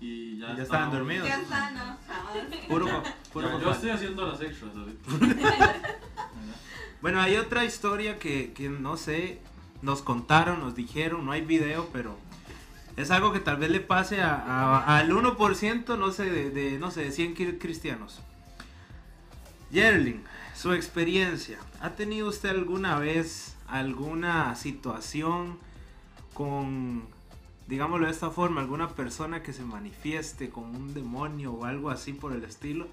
Y 0.00 0.38
ya, 0.38 0.56
ya 0.56 0.62
estaban 0.62 0.90
dormidos. 0.90 1.26
Ya 1.28 1.36
está, 1.40 1.70
no. 1.70 1.96
Puro, 2.68 2.86
co- 2.86 3.02
puro 3.32 3.58
Ya, 3.58 3.64
yo 3.64 3.70
estoy 3.70 3.90
haciendo 3.90 4.26
las 4.26 4.40
extras 4.40 4.72
ahorita. 4.76 5.10
Bueno, 7.00 7.20
hay 7.20 7.36
otra 7.36 7.64
historia 7.66 8.18
que, 8.18 8.54
que 8.54 8.70
no 8.70 8.96
sé, 8.96 9.38
nos 9.84 10.02
contaron, 10.02 10.60
nos 10.60 10.74
dijeron, 10.74 11.24
no 11.26 11.32
hay 11.32 11.42
video, 11.42 11.88
pero 11.92 12.16
es 12.96 13.10
algo 13.10 13.32
que 13.32 13.40
tal 13.40 13.58
vez 13.58 13.70
le 13.70 13.80
pase 13.80 14.22
a, 14.22 14.34
a- 14.34 14.98
al 14.98 15.10
1%, 15.12 15.98
no 15.98 16.10
sé, 16.12 16.24
de, 16.30 16.78
no 16.78 16.90
sé, 16.90 17.04
de 17.04 17.12
100 17.12 17.36
cri- 17.36 17.58
cristianos. 17.58 18.20
Yerling, 19.70 20.24
su 20.54 20.72
experiencia, 20.72 21.58
¿ha 21.80 21.90
tenido 21.90 22.28
usted 22.28 22.50
alguna 22.50 22.98
vez 22.98 23.56
alguna 23.68 24.54
situación 24.54 25.58
con, 26.32 27.04
digámoslo 27.66 28.06
de 28.06 28.12
esta 28.12 28.30
forma, 28.30 28.60
alguna 28.60 28.90
persona 28.90 29.42
que 29.42 29.52
se 29.52 29.64
manifieste 29.64 30.50
con 30.50 30.64
un 30.64 30.94
demonio 30.94 31.52
o 31.52 31.64
algo 31.64 31.90
así 31.90 32.12
por 32.12 32.32
el 32.32 32.44
estilo? 32.44 32.86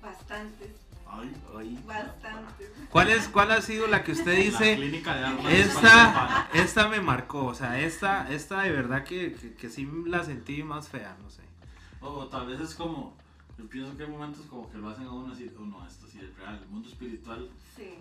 Bastantes, 0.00 0.70
Ay, 1.14 1.34
Ay. 1.58 1.78
bastantes. 1.86 2.70
¿Cuál, 2.90 3.10
es, 3.10 3.28
¿Cuál 3.28 3.50
ha 3.52 3.60
sido 3.60 3.86
la 3.86 4.02
que 4.02 4.12
usted 4.12 4.32
La 4.38 4.44
dice? 4.44 4.76
clínica 4.76 5.14
de 5.14 5.24
armas 5.26 5.52
Esta, 5.52 6.48
esta 6.54 6.88
me 6.88 7.00
marcó, 7.00 7.46
o 7.46 7.54
sea, 7.54 7.78
esta, 7.80 8.32
esta 8.32 8.62
de 8.62 8.70
verdad 8.72 9.04
que, 9.04 9.34
que, 9.34 9.54
que 9.54 9.68
sí 9.70 9.86
la 10.06 10.24
sentí 10.24 10.62
más 10.62 10.88
fea, 10.88 11.16
no 11.22 11.28
sé. 11.30 11.42
O, 12.00 12.08
o 12.08 12.26
tal 12.28 12.46
vez 12.46 12.60
es 12.60 12.74
como, 12.74 13.14
yo 13.58 13.68
pienso 13.68 13.96
que 13.96 14.04
hay 14.04 14.08
momentos 14.10 14.46
como 14.46 14.70
que 14.70 14.78
lo 14.78 14.88
hacen 14.88 15.04
a 15.06 15.12
uno 15.12 15.32
así, 15.34 15.50
oh 15.58 15.60
no, 15.64 15.86
esto 15.86 16.06
sí 16.08 16.18
es 16.20 16.34
real, 16.36 16.58
el 16.62 16.68
mundo 16.68 16.88
espiritual. 16.88 17.48
Sí. 17.76 17.94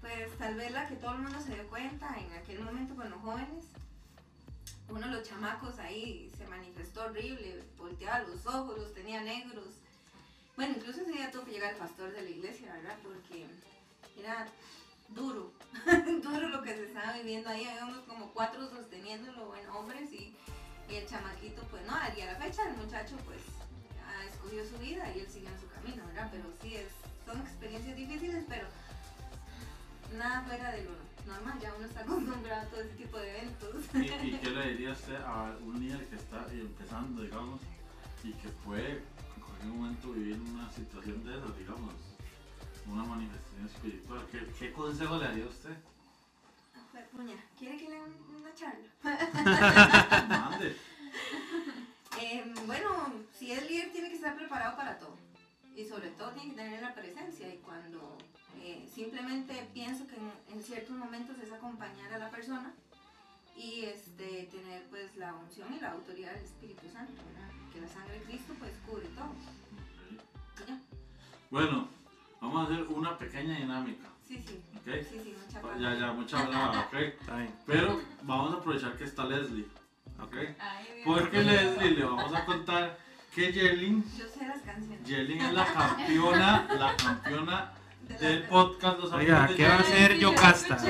Pues 0.00 0.36
tal 0.38 0.54
vez 0.56 0.70
la 0.72 0.88
que 0.88 0.96
todo 0.96 1.12
el 1.12 1.22
mundo 1.22 1.40
se 1.40 1.54
dio 1.54 1.66
cuenta 1.68 2.16
en 2.18 2.32
aquel 2.32 2.60
momento 2.60 2.94
con 2.94 3.10
los 3.10 3.20
jóvenes. 3.20 3.64
Uno 4.88 5.00
de 5.06 5.12
los 5.14 5.28
chamacos 5.28 5.78
ahí 5.78 6.30
se 6.36 6.46
manifestó 6.48 7.04
horrible, 7.04 7.62
volteaba 7.78 8.20
los 8.20 8.46
ojos, 8.46 8.76
los 8.78 8.92
tenía 8.94 9.22
negros. 9.22 9.66
Bueno, 10.56 10.74
incluso 10.76 11.00
ese 11.00 11.12
día 11.12 11.30
tuvo 11.30 11.44
que 11.44 11.52
llegar 11.52 11.72
el 11.72 11.78
pastor 11.78 12.12
de 12.12 12.22
la 12.22 12.28
iglesia, 12.28 12.72
¿verdad? 12.74 12.98
Porque 13.02 13.46
era 14.18 14.46
duro, 15.08 15.52
duro 16.22 16.48
lo 16.48 16.62
que 16.62 16.74
se 16.74 16.84
estaba 16.84 17.14
viviendo 17.14 17.48
ahí. 17.48 17.64
Habíamos 17.66 17.98
como 18.04 18.30
cuatro 18.32 18.68
sosteniéndolo, 18.68 19.46
bueno, 19.46 19.78
hombres 19.78 20.12
y, 20.12 20.34
el 20.90 21.06
chamaquito, 21.06 21.62
pues 21.70 21.82
no, 21.86 21.94
y 22.14 22.20
a 22.20 22.32
la 22.34 22.38
fecha 22.38 22.68
el 22.68 22.76
muchacho 22.76 23.16
pues 23.24 23.40
ha 24.06 24.26
escogió 24.26 24.62
su 24.62 24.76
vida 24.76 25.10
y 25.16 25.20
él 25.20 25.26
sigue 25.26 25.48
en 25.48 25.58
su 25.58 25.66
camino, 25.68 26.06
¿verdad? 26.08 26.28
Pero 26.30 26.44
sí, 26.60 26.74
es, 26.74 26.88
son 27.24 27.40
experiencias 27.40 27.96
difíciles, 27.96 28.44
pero 28.46 28.66
nada 30.14 30.42
fuera 30.42 30.70
de 30.72 30.84
lo 30.84 30.90
normal, 31.26 31.58
ya 31.62 31.72
uno 31.74 31.86
está 31.86 32.00
acostumbrado 32.02 32.60
a 32.60 32.64
todo 32.66 32.80
ese 32.82 32.94
tipo 32.96 33.16
de 33.16 33.30
eventos. 33.30 33.74
¿Y, 33.94 33.98
y 34.00 34.38
qué 34.38 34.50
le 34.50 34.68
diría 34.72 34.92
usted 34.92 35.16
a 35.16 35.56
un 35.62 35.80
líder 35.80 36.06
que 36.08 36.16
está 36.16 36.46
empezando, 36.50 37.22
digamos, 37.22 37.62
y 38.22 38.32
que 38.34 38.48
puede 38.62 39.00
en 39.62 39.70
cualquier 39.70 39.72
momento 39.72 40.12
vivir 40.12 40.40
una 40.40 40.70
situación 40.70 41.24
de 41.24 41.36
esas, 41.36 41.56
digamos, 41.58 41.94
una 42.86 43.04
manifestación 43.04 43.66
espiritual? 43.66 44.26
¿Qué, 44.30 44.46
qué 44.58 44.72
consejo 44.72 45.16
le 45.18 45.24
daría 45.24 45.44
a 45.44 45.48
usted? 45.48 45.76
Puña, 47.12 47.36
¿quiere 47.58 47.76
que 47.78 47.88
le 47.88 47.96
haga 47.96 48.06
una 48.38 48.54
charla? 48.54 50.28
Mande. 50.28 50.76
Eh, 52.20 52.54
bueno, 52.66 53.12
si 53.38 53.52
es 53.52 53.68
líder 53.68 53.92
tiene 53.92 54.08
que 54.08 54.16
estar 54.16 54.36
preparado 54.36 54.76
para 54.76 54.98
todo. 54.98 55.16
Y 55.74 55.84
sobre 55.84 56.10
todo 56.10 56.30
tiene 56.32 56.50
que 56.50 56.56
tener 56.56 56.82
la 56.82 56.94
presencia. 56.94 57.52
Y 57.52 57.58
cuando 57.58 58.18
eh, 58.60 58.88
simplemente 58.92 59.68
pienso 59.72 60.06
que 60.06 60.16
en, 60.16 60.30
en 60.52 60.62
ciertos 60.62 60.96
momentos 60.96 61.38
es 61.38 61.52
acompañar 61.52 62.12
a 62.12 62.18
la 62.18 62.30
persona 62.30 62.72
y 63.56 63.84
este, 63.84 64.48
tener 64.50 64.86
pues 64.90 65.16
la 65.16 65.34
unción 65.34 65.72
y 65.74 65.80
la 65.80 65.92
autoridad 65.92 66.32
del 66.34 66.44
Espíritu 66.44 66.88
Santo, 66.92 67.12
¿verdad? 67.32 67.50
Que 67.72 67.80
la 67.80 67.88
sangre 67.88 68.18
de 68.18 68.24
Cristo 68.24 68.54
pues 68.58 68.72
cubre 68.86 69.06
todo. 69.14 69.34
Ya. 70.66 70.78
Bueno, 71.50 71.88
vamos 72.40 72.60
a 72.68 72.72
hacer 72.72 72.86
una 72.88 73.18
pequeña 73.18 73.56
dinámica, 73.58 74.08
Sí, 74.26 74.42
sí. 74.46 74.62
¿ok? 74.76 74.88
Sí, 75.10 75.20
sí, 75.22 75.36
mucha 75.46 75.60
paz. 75.60 75.78
Ya, 75.78 75.94
ya, 75.94 76.12
mucha 76.12 76.40
hablada, 76.40 76.80
¿ok? 76.80 76.94
Está 77.20 77.36
bien. 77.36 77.54
Pero 77.66 78.00
vamos 78.22 78.54
a 78.54 78.56
aprovechar 78.58 78.96
que 78.96 79.04
está 79.04 79.24
Leslie, 79.24 79.66
¿ok? 80.20 80.34
Ay. 80.58 81.02
Porque 81.04 81.42
Leslie 81.42 81.90
le 81.92 82.04
vamos 82.04 82.32
a 82.34 82.44
contar 82.44 82.98
que 83.34 83.52
Yerling, 83.52 84.04
Yo 84.16 84.26
sé 84.28 84.46
las 84.46 84.60
canciones. 84.62 85.06
Yerling 85.08 85.40
es 85.40 85.52
la 85.52 85.64
campeona, 85.72 86.66
la 86.78 86.96
campeona 86.96 87.72
De 88.08 88.14
del 88.18 88.42
podcast 88.44 88.98
Los 89.00 89.12
Oiga, 89.12 89.48
¿qué 89.56 89.66
va 89.66 89.74
a 89.76 89.78
hacer 89.80 90.12
sí, 90.12 90.18
Yocasta? 90.20 90.76
lo 90.76 90.82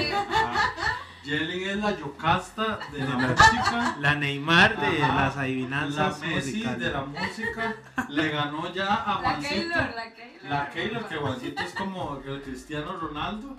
Yerling 1.25 1.69
es 1.69 1.76
la 1.76 1.97
Yocasta 1.97 2.79
de 2.93 2.99
la 2.99 3.17
música. 3.17 3.97
La 4.00 4.14
Neymar 4.17 4.81
de 4.81 5.02
Ajá. 5.02 5.14
las 5.14 5.37
La 5.37 5.43
adivinanzas 5.43 6.21
Messi 6.21 6.52
musicales. 6.55 6.79
de 6.81 6.91
la 6.91 7.05
música 7.05 7.76
le 8.09 8.29
ganó 8.31 8.73
ya 8.75 8.95
a 8.95 9.14
La 9.23 9.31
Juancito. 9.31 9.55
Keylor, 9.55 9.95
la 9.95 10.14
Keylor. 10.14 10.50
La 10.50 10.71
Keylor, 10.71 11.09
que 11.09 11.17
Juancito 11.17 11.62
es 11.62 11.75
como 11.75 12.21
el 12.26 12.43
Cristiano 12.43 12.97
Ronaldo 12.97 13.57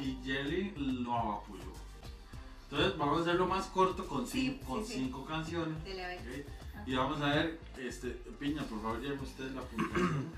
y 0.00 0.16
Jelly 0.24 0.74
lo 1.04 1.14
apoyó. 1.32 1.64
Entonces 2.70 2.96
vamos 2.98 3.18
a 3.18 3.22
hacerlo 3.22 3.46
más 3.46 3.66
corto 3.66 4.06
con, 4.06 4.26
Sí, 4.26 4.58
cin- 4.60 4.66
con 4.66 4.84
sí, 4.84 4.92
sí. 4.94 4.98
cinco 5.00 5.24
canciones. 5.26 5.84
Dele 5.84 6.04
a 6.04 6.08
ver. 6.08 6.18
¿ok? 6.18 6.88
Y 6.88 6.94
vamos 6.94 7.20
a 7.20 7.26
ver, 7.26 7.60
este, 7.78 8.08
Piña, 8.40 8.62
por 8.62 8.80
favor, 8.80 9.00
lleve 9.00 9.18
usted 9.22 9.50
la 9.52 9.60
puntuación. 9.62 10.32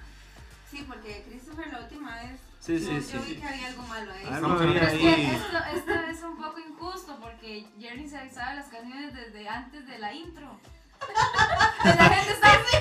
Sí, 0.71 0.85
porque 0.87 1.25
Christopher 1.29 1.73
la 1.73 1.81
última 1.81 2.15
vez. 2.17 2.41
Sí, 2.61 2.79
yo, 2.79 2.87
sí, 2.87 2.95
yo 2.95 3.23
sí. 3.23 3.35
vi 3.35 3.37
que 3.41 3.47
había 3.47 3.67
algo 3.69 3.83
malo 3.85 4.13
ahí. 4.13 4.27
Algo 4.27 4.53
había 4.53 4.67
ver. 4.73 4.83
Es 4.85 4.99
que 4.99 5.09
ahí. 5.09 5.27
esto, 5.27 5.59
esto 5.75 5.93
es 6.11 6.23
un 6.23 6.37
poco 6.37 6.59
injusto 6.59 7.19
porque 7.21 7.67
Jerry 7.79 8.09
se 8.09 8.29
sabe 8.31 8.57
las 8.57 8.67
canciones 8.69 9.15
desde 9.15 9.49
antes 9.49 9.87
de 9.87 9.99
la 9.99 10.13
intro. 10.13 10.59
Pues 11.83 11.97
la 11.97 12.09
gente 12.11 12.33
está 12.33 12.53
así. 12.53 12.77
¡Eh! 12.77 12.81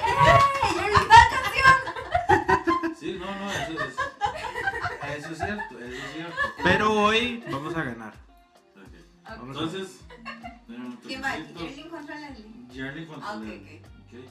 Jerry 0.73 0.95
está 0.95 1.17
canción. 1.29 2.95
Sí, 2.99 3.17
no, 3.19 3.25
no, 3.25 3.51
eso 3.51 3.71
es, 3.73 3.95
eso 5.17 5.29
es 5.31 5.37
cierto, 5.37 5.79
eso 5.79 6.03
es 6.05 6.13
cierto. 6.13 6.35
Pero 6.63 6.91
hoy 6.93 7.43
vamos 7.51 7.75
a 7.75 7.83
ganar. 7.83 8.13
Ok. 8.75 9.39
Ok. 9.39 9.47
Entonces, 9.47 9.99
¿Quién 11.05 11.21
va? 11.23 11.29
Jerlin 11.29 11.89
contra 11.89 12.15
Leslie. 12.19 12.67
Jerry 12.73 13.05
contra 13.05 13.29
Ah, 13.29 13.35
ok, 13.37 13.43
Leslie. 13.43 13.81
Ok. 14.07 14.29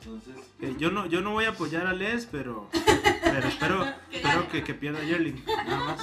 Entonces, 0.00 0.34
Eh, 0.60 0.74
yo, 0.78 0.90
no, 0.90 1.06
yo 1.06 1.20
no 1.20 1.32
voy 1.32 1.44
a 1.46 1.50
apoyar 1.50 1.86
a 1.86 1.92
Les, 1.92 2.26
pero, 2.26 2.68
pero 3.22 3.48
espero, 3.48 3.84
espero 4.12 4.48
que, 4.48 4.62
que 4.62 4.74
pierda 4.74 5.02
Yerling. 5.02 5.44
Nada 5.46 5.84
más. 5.84 6.00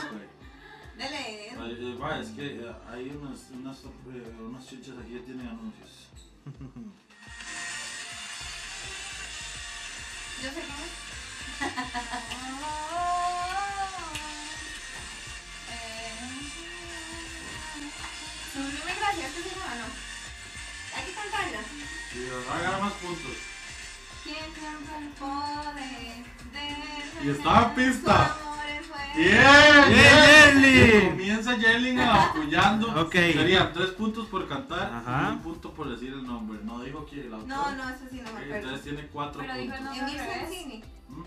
Dele. 0.98 1.52
Ay, 1.60 1.78
eh, 1.80 1.98
va, 2.02 2.20
es 2.20 2.30
que 2.30 2.46
eh, 2.46 2.72
hay 2.90 3.10
unas, 3.10 3.50
unas, 3.52 3.78
eh, 3.84 4.36
unas 4.40 4.68
chuchas 4.68 4.96
aquí 5.02 5.12
que 5.14 5.20
tienen 5.20 5.48
anuncios. 5.48 6.08
Yo 10.44 10.50
sé 10.50 10.62
cómo 10.62 10.84
es. 10.84 10.92
Sublime 18.54 18.94
gracias, 19.00 19.32
¿qué 19.34 19.42
se? 19.42 19.56
No. 19.56 19.88
Hay 20.96 21.06
que 21.06 21.12
cantarla. 21.14 21.60
Y 22.16 22.50
haga 22.52 22.80
más 22.80 22.94
puntos. 22.94 23.55
Y 27.24 27.30
está 27.30 27.64
en 27.64 27.76
pista. 27.76 28.38
¡Bien! 29.16 29.38
¡Bien, 29.90 30.62
Yerling! 30.62 30.98
Y 31.06 31.10
Comienza 31.10 31.58
Yerling 31.58 32.00
apoyando. 32.00 33.02
Ok. 33.02 33.14
Serían 33.14 33.72
tres 33.74 33.90
puntos 33.92 34.28
por 34.28 34.48
cantar 34.48 34.94
Ajá. 34.94 35.30
y 35.30 35.34
un 35.34 35.40
punto 35.42 35.74
por 35.74 35.90
decir 35.90 36.10
el 36.14 36.26
nombre. 36.26 36.60
No 36.64 36.82
dijo 36.82 37.06
que 37.06 37.22
el 37.22 37.34
autor. 37.34 37.48
No, 37.48 37.72
no, 37.76 37.90
eso 37.90 38.04
sí 38.12 38.18
no 38.18 38.24
me 38.34 38.40
acuerdo. 38.40 38.56
Entonces 38.56 38.82
tiene 38.84 39.08
cuatro 39.08 39.42
Pero 39.42 39.54
dijo 39.56 39.74
el 39.74 39.80
puntos. 39.80 39.98
nombre. 39.98 40.84
¿Mm? 41.08 41.24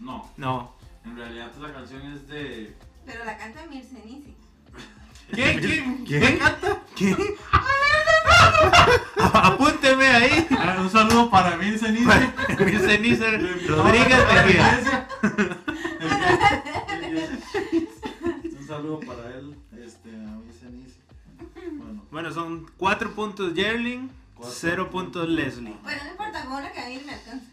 No, 0.00 0.30
No. 0.36 0.74
en 1.04 1.16
realidad 1.16 1.50
la 1.60 1.72
canción 1.72 2.02
es 2.12 2.26
de. 2.28 2.76
Pero 3.04 3.24
la 3.24 3.36
canta 3.36 3.64
Emir 3.64 3.84
Senisi. 3.84 4.34
¿Quién? 5.32 5.60
¿Quién? 5.60 6.04
¿Quién? 6.06 6.38
¿Qué? 6.96 7.16
Apúnteme 9.42 10.06
ahí. 10.06 10.46
Ah, 10.58 10.76
Un 10.80 10.90
saludo 10.90 11.30
para 11.30 11.52
Cenice. 11.52 11.86
Emil 12.58 12.80
Cenicer 12.80 13.40
Lo 13.68 13.82
Rodríguez. 13.82 14.18
Un 18.58 18.66
saludo 18.66 19.00
para 19.00 19.34
él, 19.36 19.56
este, 19.84 20.10
a 20.10 20.12
Emil 20.14 20.52
Cenice. 20.52 20.98
Bueno, 21.72 22.06
Bueno, 22.10 22.32
son 22.32 22.66
4 22.76 23.14
puntos 23.14 23.54
Yerling, 23.54 24.10
Cuatro 24.34 24.54
0 24.58 24.90
puntos 24.90 25.28
Leslie. 25.28 25.76
Bueno, 25.82 26.02
no 26.04 26.10
importa, 26.10 26.46
una 26.48 26.70
que 26.72 26.80
a 26.80 26.86
mí 26.88 27.02
me 27.04 27.14
alcanza. 27.14 27.46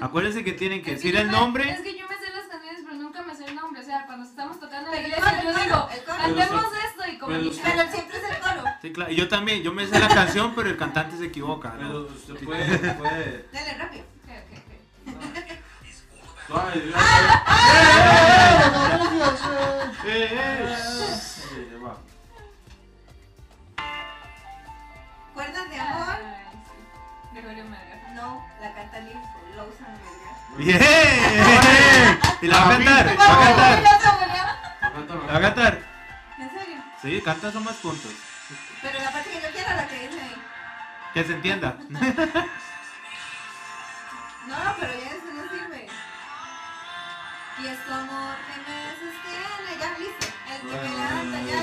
Acuérdense 0.00 0.44
que 0.44 0.52
tienen 0.52 0.82
que 0.82 0.92
Es 0.92 0.96
decir 0.98 1.16
el 1.16 1.26
me- 1.26 1.32
nombre. 1.32 1.68
Es 1.70 1.80
que 1.80 1.98
yo 1.98 2.06
me 2.08 2.14
sé 2.16 2.32
las 2.34 2.46
canciones, 2.48 2.82
pero 2.84 2.96
nunca 2.96 3.22
me 3.22 3.34
sé 3.34 3.44
el 3.46 3.54
nombre. 3.56 3.80
O 3.80 3.84
sea, 3.84 4.06
cuando 4.06 4.24
estamos 4.26 4.60
tocando 4.60 4.90
la 4.90 5.00
iglesia, 5.00 5.42
yo 5.42 5.48
digo, 5.52 5.88
cantemos 6.06 6.64
esto 6.86 7.12
y 7.12 7.18
como 7.18 7.32
pero 7.32 7.52
siempre. 7.52 7.72
Sí, 8.84 8.92
claro. 8.92 9.10
Y 9.10 9.16
yo 9.16 9.26
también, 9.28 9.62
yo 9.62 9.72
me 9.72 9.86
sé 9.86 9.98
la 9.98 10.08
canción, 10.08 10.54
pero 10.54 10.68
el 10.68 10.76
cantante 10.76 11.16
se 11.16 11.24
equivoca. 11.24 11.70
¿no? 11.70 11.78
pero 11.78 12.00
usted 12.00 12.34
puede. 12.44 12.78
puede 12.92 13.46
Dale 13.52 13.74
rápido. 13.78 14.04
Suave. 16.46 16.92
Cuerdas 25.32 25.70
de 25.70 25.80
amor. 25.80 26.16
No, 28.14 28.46
la 28.60 28.74
canta 28.74 28.98
por 29.32 29.56
Lawson. 29.56 29.86
¡Bien! 30.58 32.18
¿Y 32.42 32.46
la 32.46 32.58
va 32.58 32.66
a 32.66 32.68
cantar? 32.68 33.18
¿Va 33.18 33.24
a 33.24 33.46
cantar? 33.46 33.82
Cántame. 33.82 35.26
¿La 35.26 35.32
va 35.32 35.38
a 35.38 35.40
cantar? 35.40 35.82
¿En 36.38 36.50
serio? 36.50 36.82
Sí, 37.00 37.22
canta 37.22 37.50
son 37.50 37.64
más 37.64 37.76
puntos. 37.76 38.12
Pero 38.84 38.98
la 38.98 39.10
parte 39.10 39.30
que 39.30 39.40
yo 39.40 39.48
quiero, 39.50 39.70
la 39.74 39.88
que 39.88 40.08
dice 40.08 40.20
ahí. 40.20 40.36
Que 41.14 41.24
se 41.24 41.32
entienda. 41.32 41.78
No, 44.46 44.56
pero 44.78 44.92
ya 44.92 45.06
eso 45.06 45.32
no 45.32 45.42
sirve. 45.48 45.86
Y 47.62 47.66
es 47.66 47.78
amor 47.90 48.36
que 48.44 48.56
me 48.60 48.78
sostiene. 49.00 49.72
Ya, 49.80 49.98
listo. 49.98 50.26
El 50.52 50.60
que 50.60 50.76
me 50.76 50.88
levanta, 50.90 51.42
ya. 51.50 51.60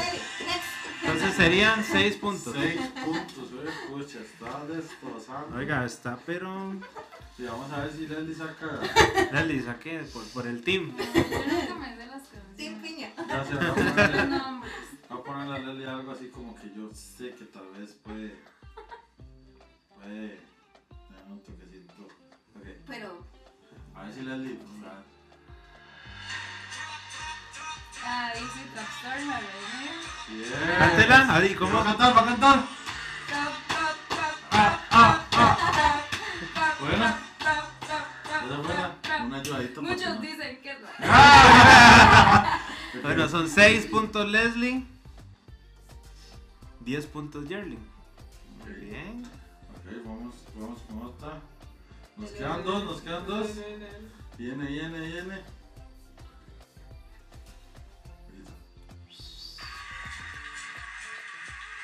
Next. 0.47 1.03
Entonces 1.03 1.35
serían 1.35 1.83
6 1.83 2.15
puntos. 2.15 2.55
Seis 2.55 2.81
puntos, 3.05 3.49
eh, 3.53 3.69
escucha, 3.69 4.19
está 4.19 4.65
destrozando. 4.65 5.57
Oiga, 5.57 5.85
está, 5.85 6.17
pero. 6.25 6.73
Sí, 7.41 7.47
vamos 7.47 7.71
a 7.71 7.79
ver 7.79 7.91
si 7.91 8.05
Leslie 8.05 8.35
saca. 8.35 8.67
Leslie, 9.31 9.63
saqué 9.63 9.99
por, 10.13 10.23
por 10.25 10.45
el 10.45 10.61
team. 10.63 10.95
Yo 10.95 11.03
nunca 11.03 11.73
me 11.75 11.95
sé 11.95 12.05
las 12.05 12.21
Team 12.55 12.79
piña. 12.83 13.09
Va 13.17 13.41
a 13.41 13.43
ponerle, 13.43 14.35
a 15.09 15.23
ponerle 15.23 15.55
a 15.55 15.59
Leslie 15.59 15.87
algo 15.87 16.11
así 16.11 16.27
como 16.27 16.53
que 16.55 16.71
yo 16.75 16.91
sé 16.93 17.33
que 17.33 17.45
tal 17.45 17.67
vez 17.75 17.93
puede. 18.03 18.35
Puede. 19.95 20.37
Tener 21.07 21.25
un 21.31 21.39
toquecito. 21.41 22.03
Ok, 22.03 22.67
Pero, 22.85 23.25
a 23.95 24.03
ver 24.03 24.13
si 24.13 24.21
Leslie. 24.21 24.53
pues, 24.57 24.91
a 24.91 24.93
ver. 24.93 25.03
Ah, 28.03 28.31
dice 28.35 28.69
Trapstar, 28.75 29.19
me 29.25 29.33
reí. 29.39 30.37
Bien. 30.37 30.77
Cántela, 30.77 31.35
Adi, 31.35 31.49
Va 31.49 31.55
a 31.55 31.57
¿cómo? 31.59 31.83
cantar, 31.83 32.15
va 32.17 32.21
a 32.21 32.25
cantar. 32.25 32.65
Trap, 33.27 33.51
Esa 38.53 38.61
trap, 38.73 39.01
trap. 39.01 39.25
Una 39.25 39.37
ayudadita. 39.39 39.81
Muchos 39.81 40.15
no- 40.15 40.21
dicen 40.21 40.61
que 40.61 40.71
es 40.71 40.77
la. 40.81 42.57
Ok. 42.93 43.01
Bueno, 43.03 43.29
son 43.29 43.49
6 43.49 43.85
puntos 43.85 44.27
Leslie. 44.29 44.85
10 46.81 47.05
puntos 47.05 47.47
Yerling. 47.47 47.79
Ok. 48.61 48.67
Bien. 48.81 49.23
Ok, 49.25 50.05
vamos, 50.05 50.35
vamos 50.55 50.79
con 50.89 51.01
otra. 51.03 51.39
Nos 52.17 52.31
quedan 52.31 52.63
dos, 52.65 52.83
nos 52.83 53.01
quedan 53.01 53.25
dos. 53.25 53.47
Viene, 54.37 54.65
viene, 54.65 54.99
viene. 54.99 55.41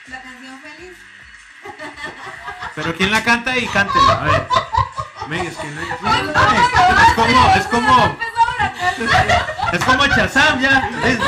La 0.07 0.21
canción 0.21 0.59
feliz. 0.61 0.97
Pero 2.75 2.95
¿quién 2.95 3.11
la 3.11 3.23
canta 3.23 3.57
y 3.57 3.67
cántela? 3.67 4.21
A 4.21 4.23
ver. 4.23 4.47
Ven, 5.29 5.45
es 5.45 5.57
que 5.57 5.67
no 5.67 5.81
Es 5.81 5.87
como, 7.15 7.55
es 7.55 7.67
como, 7.67 8.17
es 9.73 9.83
como 9.83 10.07
Chazam 10.07 10.61
ya. 10.61 10.89
Es- 11.03 11.19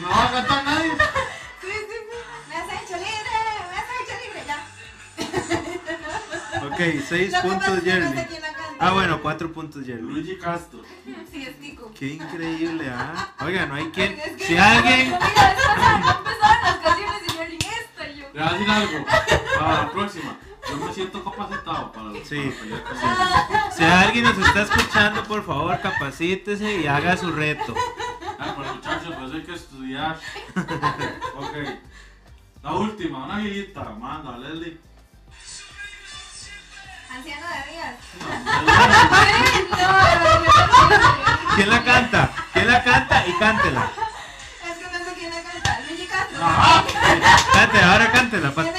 No 0.00 0.08
va 0.10 0.24
a 0.28 0.32
cantar 0.32 0.64
nadie. 0.64 0.90
Sí, 1.60 1.66
sí, 1.66 1.76
sí. 1.88 2.18
Me 2.48 2.54
has 2.56 2.68
hecho 2.82 2.96
libre, 2.96 3.38
me 3.70 3.76
has 3.78 3.88
hecho 4.00 4.14
libre, 4.22 4.40
ya. 4.46 4.58
Ok, 6.66 6.80
6 7.08 7.10
Lo 7.10 7.16
que 7.18 7.30
pasa 7.30 7.42
puntos 7.42 7.74
canta. 7.84 8.26
Ah, 8.78 8.90
bueno, 8.92 9.20
4 9.22 9.52
puntos 9.52 9.84
Yerling. 9.86 10.12
Luigi 10.12 10.36
Castro. 10.38 10.80
Sí, 11.32 11.46
es 11.46 11.58
Tico. 11.60 11.92
Qué 11.98 12.06
increíble, 12.14 12.90
¿ah? 12.90 13.28
Oiga, 13.40 13.66
no 13.66 13.74
hay 13.74 13.86
quien. 13.90 14.18
Es 14.18 14.36
que- 14.36 14.44
Si 14.46 14.56
alguien. 14.56 15.06
Mira, 15.06 15.18
empezaron 15.18 16.62
las 16.62 16.76
canciones 16.78 17.22
y 17.26 17.28
yo 17.36 17.44
ni 17.48 17.56
esta 17.56 18.08
y 18.08 18.16
yo. 18.16 18.26
Le 18.32 18.40
voy 18.40 18.48
a 18.48 18.52
decir 18.52 18.70
algo. 18.70 19.06
Para 19.58 19.72
la 19.82 19.90
próxima. 19.90 20.36
Me 20.92 20.96
siento 20.96 21.24
capacitado 21.24 21.90
para, 21.90 22.12
Sí. 22.22 22.36
para 22.36 22.50
pelear 22.60 22.82
con 22.84 22.98
Leslie. 22.98 23.72
Si 23.78 23.82
alguien 23.82 24.24
nos 24.24 24.36
está 24.36 24.60
escuchando, 24.60 25.24
por 25.24 25.42
favor, 25.46 25.80
capacítese 25.80 26.82
y 26.82 26.86
haga 26.86 27.16
su 27.16 27.32
reto. 27.32 27.74
Ah, 28.38 28.54
muchachos, 28.58 29.14
pues 29.18 29.32
hay 29.32 29.42
que 29.42 29.54
estudiar. 29.54 30.20
Ok. 31.38 31.56
La 32.62 32.72
última, 32.74 33.24
una 33.24 33.38
viejita. 33.38 33.84
Manda, 33.98 34.36
Leslie. 34.36 34.78
Anciano 37.10 37.46
de 37.46 37.70
días. 37.72 37.94
¿Quién 41.56 41.70
la 41.70 41.82
canta? 41.84 42.30
¿Quién 42.52 42.66
la 42.66 42.84
canta 42.84 43.26
y 43.26 43.32
cántela? 43.38 43.90
Es 44.70 44.76
que 44.76 44.84
no 44.98 45.04
sé 45.06 45.14
quién 45.18 45.30
la 45.30 45.42
canta. 45.42 45.80
Luigi 45.88 46.06
Castro. 46.06 46.44
Ajá. 46.44 46.84
Cante, 47.54 47.80
ahora 47.82 48.12
cántela. 48.12 48.50
Tiene 48.52 48.72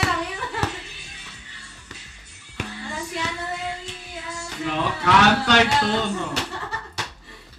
No, 4.76 4.94
canta 5.04 5.64
y 5.64 5.70
todo, 5.80 6.12
no. 6.12 6.34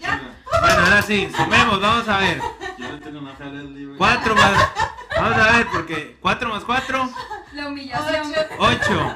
Ya. 0.01 0.21
Bueno, 0.61 0.81
ahora 0.85 1.03
sí, 1.03 1.31
sumemos, 1.37 1.81
vamos 1.81 2.09
a 2.09 2.19
ver. 2.19 2.41
Yo 2.41 2.75
tenía 2.77 3.01
tengo 3.01 3.19
una 3.21 3.35
fe 3.35 3.45
a 3.45 3.47
Leslie, 3.47 3.87
güey. 3.87 3.99
4 3.99 4.35
más. 4.35 4.69
Vamos 5.17 5.39
a 5.39 5.53
ver, 5.53 5.67
porque 5.69 6.17
4 6.21 6.49
más 6.49 6.65
4, 6.65 7.11
La 7.53 7.69
humillación. 7.69 8.33
8. 8.59 9.15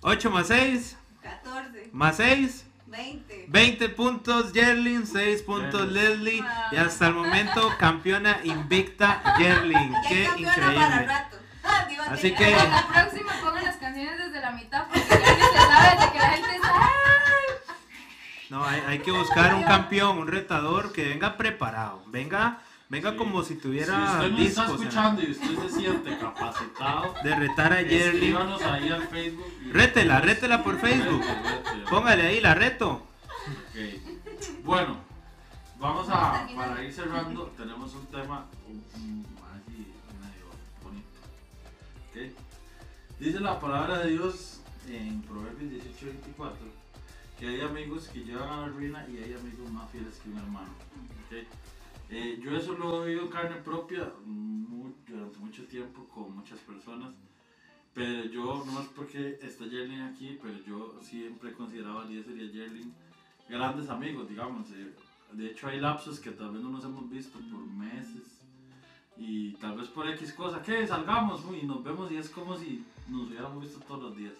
8 0.00 0.30
más 0.30 0.46
6, 0.48 0.96
14, 1.22 1.90
más 1.92 2.16
6, 2.16 2.64
20. 2.86 3.46
20 3.48 3.88
puntos 3.90 4.52
Yerlin, 4.52 5.06
6 5.06 5.42
puntos 5.42 5.86
Leslie. 5.90 6.44
Y 6.72 6.76
hasta 6.76 7.06
el 7.08 7.14
momento 7.14 7.72
campeona 7.78 8.38
invicta 8.44 9.22
Yerlin. 9.38 9.92
Ya 9.92 10.08
Qué 10.08 10.24
para 10.26 10.38
increíble. 10.40 11.06
rato. 11.06 11.36
Ah, 11.66 11.86
digo, 11.88 12.02
Así 12.08 12.32
que- 12.34 12.50
la 12.50 12.86
próxima 12.92 13.32
pongan 13.42 13.64
las 13.64 13.76
canciones 13.76 14.18
desde 14.18 14.40
la 14.40 14.50
mitad 14.52 14.84
porque 14.86 15.00
ya 15.08 15.16
se 15.16 15.58
sabe 15.58 16.06
de 16.06 16.12
que 16.12 16.18
la 16.18 16.28
gente 16.30 16.56
está. 16.56 16.90
No, 18.50 18.64
hay, 18.64 18.80
hay 18.86 18.98
que 19.00 19.10
buscar 19.10 19.54
un 19.54 19.64
campeón, 19.64 20.18
un 20.18 20.28
retador 20.28 20.92
que 20.92 21.04
venga 21.08 21.36
preparado. 21.36 22.02
Venga, 22.06 22.58
venga 22.88 23.10
Sí. 23.10 23.16
como 23.16 23.42
si 23.42 23.54
Si 23.54 23.60
tuviera 23.60 23.96
usted 23.96 24.30
nos 24.30 24.40
está 24.40 24.64
escuchando 24.66 25.22
y 25.22 25.30
usted 25.32 25.58
se 25.68 25.70
siente 25.70 26.16
capacitado, 26.18 27.14
de 27.24 27.34
retar 27.34 27.72
a 27.72 27.80
escríbanos 27.80 28.62
ahí 28.62 28.88
al 28.90 29.08
Facebook. 29.08 29.52
Rétela, 29.72 30.20
rétela 30.20 30.62
por 30.62 30.78
Facebook. 30.78 31.20
Rete, 31.22 31.42
rete. 31.72 31.90
Póngale 31.90 32.26
ahí 32.26 32.40
la 32.40 32.54
reto. 32.54 33.04
Ok. 33.48 34.62
Bueno, 34.64 34.96
vamos 35.80 36.08
a, 36.08 36.46
para 36.56 36.82
ir 36.84 36.92
cerrando, 36.92 37.52
tenemos 37.56 37.92
un 37.94 38.06
tema 38.06 38.46
um, 38.68 39.24
así 39.56 39.92
medio. 40.20 40.45
Dice 43.20 43.40
la 43.40 43.60
palabra 43.60 43.98
de 43.98 44.12
Dios 44.12 44.60
en 44.88 45.20
Proverbios 45.22 45.70
18:24 45.70 46.54
que 47.38 47.46
hay 47.46 47.60
amigos 47.60 48.08
que 48.08 48.24
llevan 48.24 48.48
a 48.48 48.60
la 48.62 48.68
ruina 48.68 49.06
y 49.10 49.18
hay 49.18 49.34
amigos 49.34 49.70
más 49.70 49.90
fieles 49.90 50.16
que 50.16 50.30
un 50.30 50.38
hermano. 50.38 50.70
Ok. 51.26 51.46
Eh, 52.08 52.40
yo 52.42 52.56
eso 52.56 52.72
lo 52.78 53.04
he 53.04 53.10
oído 53.10 53.28
carne 53.28 53.56
propia 53.56 54.10
durante 55.06 55.38
mucho 55.38 55.64
tiempo 55.66 56.08
con 56.08 56.34
muchas 56.34 56.58
personas. 56.60 57.12
Pero 57.92 58.24
yo, 58.30 58.64
no 58.66 58.80
es 58.80 58.88
porque 58.88 59.38
está 59.42 59.64
Jerlin 59.64 60.02
aquí, 60.02 60.38
pero 60.42 60.58
yo 60.66 60.98
siempre 61.02 61.50
he 61.50 61.52
considerado 61.52 62.00
a 62.00 62.04
Eliezer 62.06 62.36
y 62.36 62.48
a 62.48 62.52
Jerlin 62.52 62.94
grandes 63.48 63.90
amigos, 63.90 64.28
digamos. 64.28 64.70
eh, 64.70 64.94
De 65.32 65.50
hecho, 65.50 65.68
hay 65.68 65.80
lapsos 65.80 66.20
que 66.20 66.30
tal 66.30 66.52
vez 66.52 66.62
no 66.62 66.70
nos 66.70 66.84
hemos 66.84 67.10
visto 67.10 67.38
por 67.50 67.60
meses 67.66 68.35
y 69.16 69.52
tal 69.54 69.76
vez 69.76 69.88
por 69.88 70.08
X 70.08 70.32
cosa, 70.32 70.62
que 70.62 70.86
salgamos 70.86 71.42
y 71.60 71.66
nos 71.66 71.82
vemos 71.82 72.10
y 72.10 72.16
es 72.16 72.28
como 72.28 72.56
si 72.56 72.84
nos 73.08 73.28
hubiéramos 73.28 73.62
visto 73.62 73.80
todos 73.80 74.02
los 74.02 74.16
días. 74.16 74.34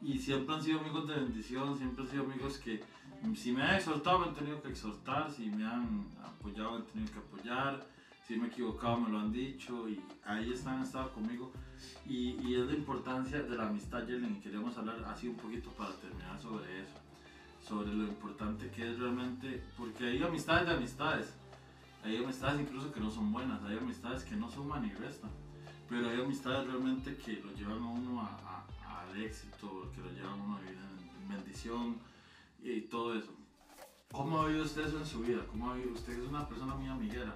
Y 0.00 0.18
siempre 0.18 0.54
han 0.54 0.62
sido 0.62 0.80
amigos 0.80 1.06
de 1.06 1.14
bendición, 1.14 1.76
siempre 1.78 2.04
han 2.04 2.10
sido 2.10 2.24
amigos 2.24 2.58
que 2.58 2.82
si 3.36 3.52
me 3.52 3.62
han 3.62 3.76
exhortado 3.76 4.18
me 4.18 4.26
han 4.26 4.34
tenido 4.34 4.60
que 4.60 4.70
exhortar, 4.70 5.30
si 5.30 5.48
me 5.50 5.64
han 5.64 6.06
apoyado 6.24 6.72
me 6.72 6.76
han 6.78 6.86
tenido 6.86 7.12
que 7.12 7.18
apoyar, 7.20 7.86
si 8.26 8.36
me 8.36 8.46
he 8.46 8.48
equivocado 8.48 8.98
me 8.98 9.10
lo 9.10 9.18
han 9.20 9.32
dicho 9.32 9.88
y 9.88 10.00
ahí 10.24 10.52
están, 10.52 10.78
han 10.78 10.82
estado 10.82 11.12
conmigo. 11.12 11.52
Y, 12.06 12.30
y 12.42 12.54
es 12.54 12.66
la 12.66 12.74
importancia 12.74 13.42
de 13.42 13.56
la 13.56 13.68
amistad, 13.68 14.06
Yellen, 14.06 14.36
y 14.36 14.40
queremos 14.40 14.76
hablar 14.76 15.04
así 15.06 15.28
un 15.28 15.36
poquito 15.36 15.70
para 15.70 15.94
terminar 15.96 16.40
sobre 16.40 16.80
eso, 16.80 16.98
sobre 17.66 17.92
lo 17.92 18.04
importante 18.04 18.70
que 18.70 18.90
es 18.90 18.98
realmente, 18.98 19.62
porque 19.76 20.06
hay 20.06 20.22
amistades 20.22 20.66
de 20.66 20.74
amistades, 20.74 21.34
hay 22.02 22.16
amistades 22.22 22.60
incluso 22.60 22.92
que 22.92 23.00
no 23.00 23.10
son 23.10 23.32
buenas, 23.32 23.62
hay 23.64 23.78
amistades 23.78 24.24
que 24.24 24.34
no 24.36 24.50
suman 24.50 24.82
ni 24.82 24.90
restan, 24.92 25.30
pero 25.88 26.08
hay 26.10 26.20
amistades 26.20 26.66
realmente 26.66 27.16
que 27.16 27.34
lo 27.44 27.52
llevan 27.52 27.82
a 27.82 27.86
uno 27.88 28.20
a- 28.20 28.64
a- 28.86 29.00
al 29.10 29.20
éxito, 29.22 29.90
que 29.94 30.00
lo 30.00 30.10
llevan 30.10 30.40
a 30.40 30.42
uno 30.44 30.56
a 30.56 30.60
vivir 30.60 30.78
en 30.78 31.28
bendición 31.28 31.98
y 32.62 32.80
todo 32.82 33.14
eso. 33.16 33.32
¿Cómo 34.10 34.42
ha 34.42 34.46
vivido 34.46 34.64
usted 34.64 34.86
eso 34.86 34.98
en 34.98 35.06
su 35.06 35.20
vida? 35.20 35.42
¿Cómo 35.50 35.70
ha 35.70 35.74
vivido? 35.74 35.94
Usted 35.94 36.12
es 36.18 36.28
una 36.28 36.46
persona 36.48 36.74
muy 36.74 36.88
amiguera. 36.88 37.34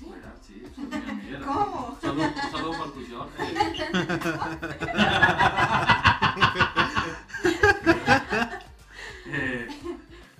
¿Verdad? 0.00 0.34
Sí, 0.40 0.62
muy 0.76 0.94
amiguera. 0.94 1.40
¿Cómo? 1.46 1.98
Solo, 2.00 2.22
solo 2.50 2.70
por 2.78 2.92
cuestión. 2.94 3.28
Eh, 9.30 9.68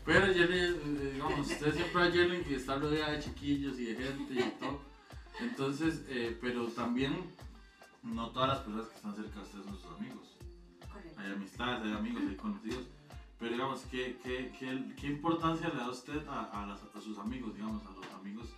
pero 0.06 0.26
Jenny, 0.32 1.07
usted 1.52 1.74
siempre 1.74 2.02
a 2.02 2.10
Jenny 2.10 2.42
que 2.44 2.56
está 2.56 2.76
rodeada 2.78 3.12
de 3.12 3.20
chiquillos 3.20 3.78
y 3.78 3.84
de 3.86 3.96
gente 3.96 4.34
y 4.34 4.50
todo. 4.60 4.80
Entonces, 5.40 6.04
eh, 6.08 6.36
pero 6.40 6.66
también 6.68 7.32
no 8.02 8.30
todas 8.30 8.48
las 8.48 8.58
personas 8.60 8.86
que 8.88 8.94
están 8.96 9.14
cerca 9.14 9.34
de 9.36 9.42
usted 9.42 9.62
son 9.64 9.76
sus 9.80 9.96
amigos. 9.98 10.36
Correcto. 10.92 11.20
Hay 11.20 11.32
amistades, 11.32 11.84
hay 11.84 11.92
amigos, 11.92 12.22
hay 12.28 12.36
conocidos. 12.36 12.84
Pero 13.38 13.52
digamos, 13.52 13.80
¿qué, 13.90 14.18
qué, 14.22 14.52
qué, 14.58 14.94
qué 15.00 15.06
importancia 15.06 15.68
le 15.68 15.76
da 15.76 15.90
usted 15.90 16.26
a, 16.26 16.62
a, 16.62 16.66
las- 16.66 16.82
a 16.94 17.00
sus 17.00 17.16
amigos, 17.18 17.54
digamos, 17.54 17.84
a 17.86 17.90
los 17.92 18.06
amigos 18.20 18.48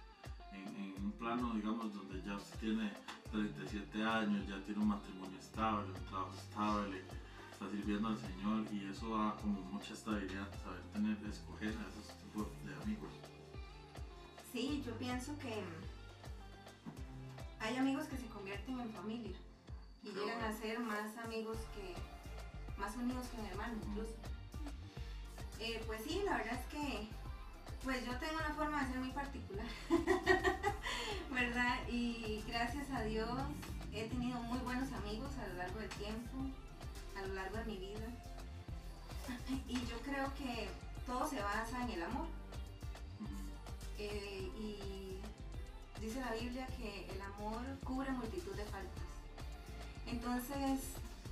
en, 0.53 0.66
en 0.76 1.05
un 1.05 1.12
plano, 1.12 1.53
digamos, 1.55 1.92
donde 1.94 2.22
ya 2.22 2.37
usted 2.37 2.59
tiene 2.61 2.90
37 3.31 4.03
años, 4.03 4.48
ya 4.48 4.59
tiene 4.64 4.81
un 4.81 4.88
matrimonio 4.88 5.38
estable, 5.38 5.87
un 5.92 6.05
trabajo 6.07 6.33
estable, 6.35 7.05
está 7.53 7.68
sirviendo 7.70 8.09
al 8.09 8.16
Señor 8.18 8.64
y 8.72 8.87
eso 8.90 9.14
da 9.18 9.37
como 9.42 9.61
mucha 9.70 9.92
estabilidad, 9.92 10.48
saber 10.64 10.81
tener, 10.94 11.16
escoger 11.29 11.68
a 11.76 11.88
esos 11.92 12.07
de 12.35 12.83
amigos. 12.83 13.11
Sí, 14.53 14.83
yo 14.87 14.97
pienso 14.99 15.37
que 15.38 15.62
hay 17.61 17.77
amigos 17.77 18.07
que 18.07 18.16
se 18.16 18.27
convierten 18.27 18.81
en 18.81 18.90
familia 18.90 19.37
y 20.03 20.09
Qué 20.09 20.12
llegan 20.12 20.38
bueno. 20.40 20.47
a 20.47 20.61
ser 20.61 20.79
más 20.81 21.16
amigos 21.19 21.59
que, 21.75 22.81
más 22.81 22.97
unidos 22.97 23.27
que 23.29 23.40
un 23.40 23.47
hermano 23.47 23.75
incluso. 23.87 24.14
Eh, 25.59 25.83
pues 25.87 26.03
sí, 26.05 26.23
la 26.25 26.38
verdad 26.38 26.55
es 26.55 26.66
que, 26.66 27.09
pues 27.85 28.05
yo 28.07 28.16
tengo 28.19 28.35
una 28.35 28.55
forma 28.55 28.83
de 28.83 28.93
ser 28.93 29.01
muy 29.01 29.11
particular, 29.11 29.66
¿verdad? 31.31 31.79
Y 31.88 32.43
gracias 32.49 32.90
a 32.90 33.03
Dios 33.03 33.29
he 33.93 34.05
tenido 34.09 34.40
muy 34.40 34.59
buenos 34.61 34.90
amigos 34.93 35.31
a 35.38 35.49
lo 35.49 35.55
largo 35.55 35.81
del 35.81 35.90
tiempo, 35.90 36.38
a 37.19 37.27
lo 37.27 37.35
largo 37.35 37.59
de 37.59 37.64
mi 37.64 37.77
vida. 37.79 38.07
Y 39.69 39.75
yo 39.87 39.97
creo 40.05 40.33
que 40.35 40.69
todo 41.07 41.29
se 41.29 41.41
basa 41.41 41.83
en 41.85 41.91
el 41.91 42.03
amor. 42.03 42.27
Eh, 43.99 44.51
y 44.59 45.21
dice 46.01 46.21
la 46.21 46.33
Biblia 46.33 46.67
que 46.79 47.07
el 47.11 47.21
amor 47.21 47.61
cubre 47.85 48.11
multitud 48.13 48.55
de 48.55 48.65
faltas. 48.65 49.05
Entonces, 50.07 50.81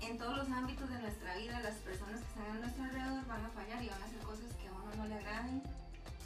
en 0.00 0.18
todos 0.18 0.36
los 0.36 0.50
ámbitos 0.50 0.88
de 0.90 0.98
nuestra 1.00 1.36
vida, 1.36 1.60
las 1.60 1.76
personas 1.76 2.20
que 2.20 2.26
están 2.26 2.56
a 2.56 2.60
nuestro 2.60 2.84
alrededor 2.84 3.26
van 3.26 3.44
a 3.44 3.48
fallar 3.50 3.82
y 3.82 3.88
van 3.88 4.02
a 4.02 4.04
hacer 4.04 4.18
cosas 4.20 4.52
que 4.60 4.68
a 4.68 4.72
uno 4.72 4.94
no 4.96 5.06
le 5.06 5.14
agraden, 5.14 5.62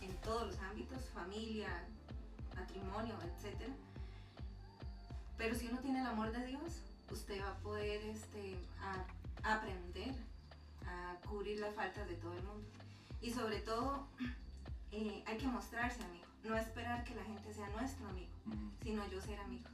en 0.03 0.17
todos 0.23 0.49
los 0.49 0.59
ámbitos, 0.59 0.99
familia, 1.15 1.69
matrimonio, 2.57 3.15
etc. 3.23 3.71
Pero 5.39 5.55
si 5.55 5.69
uno 5.69 5.79
tiene 5.79 6.01
el 6.01 6.07
amor 6.07 6.33
de 6.33 6.45
Dios, 6.47 6.83
usted 7.11 7.41
va 7.41 7.53
a 7.53 7.59
poder 7.59 8.03
este, 8.05 8.59
a- 8.81 9.55
aprender 9.55 10.15
a 10.87 11.17
cubrir 11.27 11.61
las 11.61 11.75
faltas 11.75 12.09
de 12.09 12.17
todo 12.17 12.33
el 12.35 12.43
mundo. 12.43 12.69
Y 13.23 13.31
sobre 13.31 13.61
todo, 13.61 14.09
eh, 14.93 15.23
hay 15.27 15.39
que 15.39 15.47
mostrarse 15.47 16.03
amigo, 16.03 16.27
no 16.45 16.57
esperar 16.57 17.05
que 17.05 17.15
la 17.15 17.25
gente 17.25 17.55
sea 17.55 17.69
nuestro 17.71 18.09
amigo, 18.09 18.33
sino 18.83 19.09
yo 19.09 19.21
ser 19.21 19.39
amigo. 19.41 19.69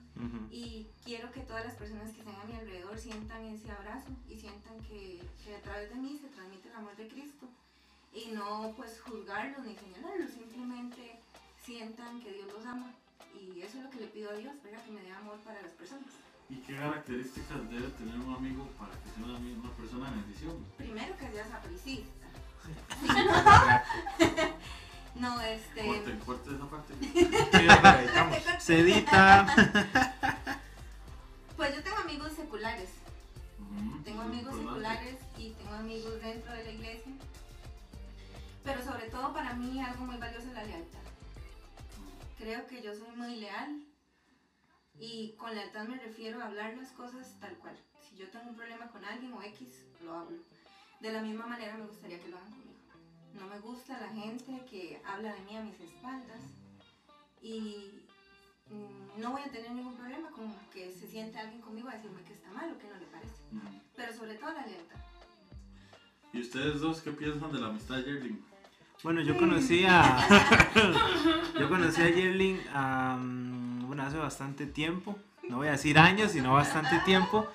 Y 0.51 0.89
quiero 1.05 1.31
que 1.31 1.41
todas 1.41 1.65
las 1.65 1.77
personas 1.77 2.11
que 2.11 2.21
estén 2.21 2.35
a 2.35 2.45
mi 2.45 2.55
alrededor 2.55 2.99
sientan 2.99 3.45
ese 3.45 3.71
abrazo 3.71 4.11
y 4.29 4.37
sientan 4.37 4.77
que, 4.81 5.23
que 5.45 5.55
a 5.55 5.63
través 5.63 5.91
de 5.91 5.95
mí 5.95 6.19
se 6.21 6.27
transmite 6.29 6.69
el 6.69 6.75
amor 6.75 6.97
de 6.97 7.07
Cristo. 7.07 7.47
Y 8.13 8.33
no 8.33 8.75
pues 8.77 9.01
juzgarlos 9.01 9.65
ni 9.65 9.77
señalarlos, 9.77 10.31
simplemente 10.33 11.21
sientan 11.65 12.21
que 12.21 12.33
Dios 12.33 12.49
los 12.53 12.67
ama. 12.67 12.93
Y 13.33 13.61
eso 13.61 13.79
es 13.79 13.85
lo 13.85 13.91
que 13.91 14.01
le 14.01 14.07
pido 14.09 14.31
a 14.31 14.35
Dios, 14.35 14.55
¿verdad? 14.65 14.85
que 14.85 14.91
me 14.91 15.03
dé 15.03 15.13
amor 15.13 15.39
para 15.45 15.63
las 15.63 15.73
personas. 15.73 16.11
¿Y 16.51 16.57
qué 16.57 16.75
características 16.75 17.71
debe 17.71 17.89
tener 17.91 18.19
un 18.19 18.35
amigo 18.35 18.67
para 18.79 18.93
que 19.03 19.11
sea 19.11 19.25
una, 19.25 19.39
una 19.39 19.71
persona 19.77 20.11
de 20.11 20.17
bendición? 20.17 20.65
Primero 20.79 21.17
que 21.17 21.31
seas 21.31 21.49
sapricista. 21.49 22.18
no, 25.15 25.41
este... 25.41 25.87
Corte, 25.87 26.19
corte 26.25 26.51
esa 26.55 26.71
parte. 26.71 26.95
Se 28.61 28.81
edita. 28.81 29.47
Pues 31.57 31.75
yo 31.75 31.83
tengo 31.83 31.97
amigos 31.97 32.33
seculares. 32.35 32.91
Tengo 34.05 34.23
amigos 34.23 34.55
importante. 34.55 35.11
seculares 35.11 35.19
y 35.37 35.51
tengo 35.55 35.75
amigos 35.75 36.23
dentro 36.23 36.53
de 36.53 36.63
la 36.63 36.71
iglesia. 36.71 37.13
Pero 38.63 38.85
sobre 38.85 39.11
todo 39.11 39.33
para 39.33 39.55
mí 39.55 39.83
algo 39.83 40.07
muy 40.07 40.19
valioso 40.19 40.47
es 40.47 40.55
la 40.55 40.63
lealtad. 40.63 41.01
Creo 42.39 42.65
que 42.69 42.81
yo 42.81 42.95
soy 42.95 43.11
muy 43.17 43.41
leal 43.41 43.83
y 45.01 45.33
con 45.33 45.53
lealtad 45.53 45.89
me 45.89 45.99
refiero 45.99 46.41
a 46.41 46.47
hablar 46.47 46.77
las 46.77 46.93
cosas 46.93 47.35
tal 47.41 47.57
cual. 47.57 47.77
Si 48.09 48.17
yo 48.17 48.31
tengo 48.31 48.51
un 48.51 48.57
problema 48.57 48.87
con 48.89 49.05
alguien 49.05 49.33
o 49.33 49.43
X, 49.43 49.85
lo 50.05 50.15
hablo. 50.15 50.39
De 51.01 51.13
la 51.13 51.23
misma 51.23 51.47
manera 51.47 51.77
me 51.77 51.87
gustaría 51.87 52.19
que 52.19 52.29
lo 52.29 52.37
hagan 52.37 52.51
conmigo. 52.51 52.79
No 53.35 53.47
me 53.47 53.61
gusta 53.61 53.99
la 54.01 54.09
gente 54.09 54.65
que 54.69 55.01
habla 55.07 55.33
de 55.35 55.41
mí 55.43 55.57
a 55.57 55.63
mis 55.63 55.81
espaldas 55.81 56.41
y 57.41 58.03
mm, 58.71 59.21
no 59.21 59.31
voy 59.31 59.43
a 59.43 59.51
tener 59.51 59.71
ningún 59.71 59.97
problema 59.97 60.31
con 60.31 60.53
que 60.73 60.93
se 60.93 61.07
siente 61.07 61.39
alguien 61.39 61.61
conmigo 61.61 61.89
a 61.89 61.95
decirme 61.95 62.23
que 62.23 62.33
está 62.33 62.51
mal 62.51 62.73
o 62.73 62.79
que 62.79 62.89
no 62.89 62.97
le 62.97 63.07
parece. 63.07 63.43
Pero 63.95 64.13
sobre 64.13 64.35
todo 64.35 64.53
la 64.53 64.67
lealtad. 64.67 64.99
¿Y 66.33 66.41
ustedes 66.41 66.81
dos 66.81 67.01
qué 67.01 67.13
piensan 67.13 67.53
de 67.53 67.61
la 67.61 67.69
amistad 67.69 67.97
de 67.97 68.03
Yerling? 68.03 68.45
Bueno, 69.03 69.21
yo 69.21 69.39
conocí 69.39 69.85
a. 69.87 70.19
yo 71.59 71.69
conocí 71.69 72.03
a 72.03 72.11
Yerling 72.11 72.61
bueno, 73.87 74.03
hace 74.03 74.19
bastante 74.19 74.67
tiempo. 74.67 75.17
No 75.49 75.59
voy 75.59 75.69
a 75.69 75.73
decir 75.73 75.99
años, 75.99 76.33
sino 76.33 76.53
bastante 76.53 76.99
tiempo. 77.05 77.49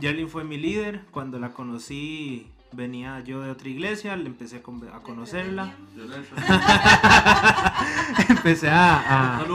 Yerling 0.00 0.28
fue 0.28 0.44
mi 0.44 0.58
líder. 0.58 1.02
Cuando 1.10 1.38
la 1.38 1.52
conocí, 1.52 2.46
venía 2.72 3.20
yo 3.20 3.40
de 3.40 3.50
otra 3.50 3.68
iglesia, 3.68 4.16
le 4.16 4.26
empecé 4.26 4.56
a 4.58 4.62
con- 4.62 4.88
a 4.92 5.00
conocerla. 5.00 5.74
Empecé 8.28 8.68
a, 8.70 9.36
a- 9.36 9.42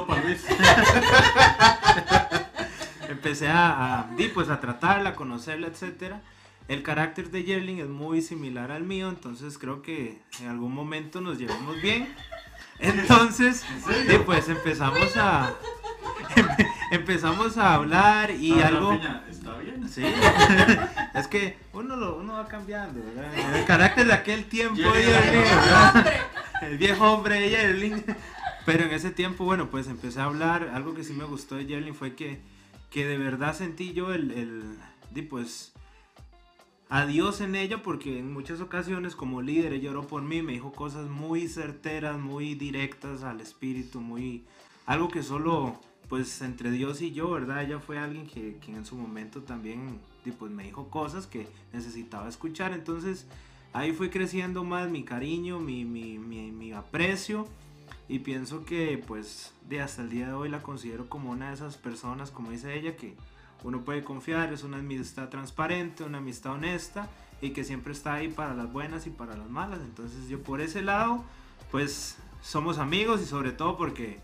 empecé 3.10 3.48
a, 3.48 4.00
a, 4.00 4.04
di, 4.16 4.28
pues, 4.30 4.50
a 4.50 4.60
tratarla, 4.60 5.12
a 5.12 5.16
conocerla, 5.16 5.68
etcétera. 5.68 6.22
El 6.68 6.82
carácter 6.84 7.30
de 7.30 7.44
Yerling 7.44 7.80
es 7.80 7.88
muy 7.90 8.22
similar 8.22 8.72
al 8.72 8.84
mío, 8.84 9.10
entonces 9.10 9.58
creo 9.58 9.82
que 9.82 10.22
en 10.42 10.48
algún 10.48 10.74
momento 10.74 11.22
nos 11.22 11.38
llevamos 11.38 11.82
bien. 11.82 12.14
Entonces, 12.80 13.64
di, 14.10 14.18
pues 14.26 14.50
empezamos 14.50 15.16
a 15.16 15.54
empe- 16.36 16.68
empezamos 16.96 17.58
a 17.58 17.74
hablar 17.74 18.32
y 18.32 18.60
Ah, 18.60 18.68
algo 18.68 18.92
Piña, 18.92 19.24
Está 19.30 19.58
bien. 19.58 19.90
Sí, 19.90 20.04
es 21.16 21.28
que 21.28 21.58
uno, 21.74 21.96
lo, 21.96 22.18
uno 22.18 22.34
va 22.34 22.48
cambiando, 22.48 23.02
¿verdad? 23.04 23.58
El 23.58 23.66
carácter 23.66 24.08
de 24.08 24.14
aquel 24.14 24.46
tiempo. 24.46 24.78
Yerling, 24.78 25.42
¿verdad? 25.42 26.14
el 26.62 26.78
viejo 26.78 27.12
hombre 27.12 27.40
de 27.40 27.50
Yerling. 27.50 28.04
Pero 28.66 28.86
en 28.86 28.92
ese 28.92 29.12
tiempo, 29.12 29.44
bueno, 29.44 29.70
pues 29.70 29.88
empecé 29.88 30.22
a 30.22 30.26
hablar. 30.26 30.72
Algo 30.74 30.94
que 30.94 31.04
sí 31.04 31.14
me 31.14 31.26
gustó 31.26 31.56
de 31.56 31.66
Yerling 31.66 31.96
fue 31.96 32.16
que, 32.16 32.42
que 32.90 33.06
de 33.06 33.18
verdad 33.18 33.56
sentí 33.56 33.94
yo 33.94 34.14
el, 34.14 34.32
el 34.32 34.78
di, 35.12 35.24
pues, 35.24 35.74
a 36.90 37.06
Dios 37.06 37.42
en 37.42 37.56
ella, 37.56 37.82
porque 37.82 38.20
en 38.20 38.32
muchas 38.32 38.62
ocasiones 38.62 39.16
como 39.16 39.42
líder 39.42 39.74
ella 39.74 39.90
oró 39.90 40.08
por 40.08 40.22
mí, 40.22 40.42
me 40.42 40.54
dijo 40.54 40.72
cosas 40.72 41.10
muy 41.10 41.48
certeras, 41.48 42.20
muy 42.20 42.56
directas 42.56 43.24
al 43.24 43.42
espíritu, 43.42 44.00
muy... 44.00 44.46
Algo 44.86 45.08
que 45.08 45.24
solo, 45.24 45.80
pues, 46.14 46.44
entre 46.44 46.70
Dios 46.70 47.02
y 47.02 47.12
yo, 47.12 47.32
¿verdad? 47.32 47.64
Ella 47.64 47.80
fue 47.80 47.98
alguien 47.98 48.28
que, 48.28 48.58
que 48.58 48.72
en 48.72 48.86
su 48.86 48.96
momento 48.96 49.42
también, 49.42 50.00
pues, 50.38 50.52
me 50.52 50.62
dijo 50.62 50.92
cosas 50.92 51.26
que 51.26 51.48
necesitaba 51.74 52.30
escuchar. 52.30 52.72
Entonces, 52.72 53.26
ahí 53.74 53.94
fue 53.94 54.12
creciendo 54.12 54.64
más 54.64 54.92
mi 54.92 55.04
cariño, 55.04 55.60
mi, 55.60 55.86
mi, 55.86 56.20
mi, 56.20 56.52
mi 56.52 56.72
aprecio. 56.72 57.48
Y 58.08 58.20
pienso 58.20 58.64
que 58.64 59.04
pues 59.08 59.56
de 59.68 59.82
hasta 59.82 60.04
el 60.04 60.12
día 60.12 60.28
de 60.28 60.34
hoy 60.34 60.50
la 60.50 60.62
considero 60.62 61.10
como 61.10 61.32
una 61.32 61.48
de 61.48 61.56
esas 61.56 61.78
personas, 61.78 62.30
como 62.30 62.52
dice 62.52 62.78
ella, 62.78 62.96
que 62.96 63.16
uno 63.64 63.84
puede 63.84 64.04
confiar, 64.04 64.54
es 64.54 64.62
una 64.62 64.78
amistad 64.78 65.30
transparente, 65.30 66.04
una 66.04 66.20
amistad 66.20 66.52
honesta 66.52 67.10
y 67.42 67.54
que 67.54 67.64
siempre 67.64 67.92
está 67.92 68.14
ahí 68.14 68.28
para 68.28 68.54
las 68.54 68.72
buenas 68.72 69.08
y 69.08 69.10
para 69.10 69.36
las 69.36 69.50
malas. 69.50 69.80
Entonces 69.82 70.30
yo 70.30 70.44
por 70.44 70.62
ese 70.62 70.84
lado, 70.84 71.24
pues 71.72 72.18
somos 72.44 72.78
amigos 72.78 73.20
y 73.24 73.26
sobre 73.26 73.52
todo 73.52 73.78
porque... 73.78 74.20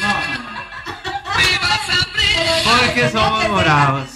No. 0.00 0.14
Porque 2.64 3.08
somos 3.10 3.48
morados. 3.48 4.08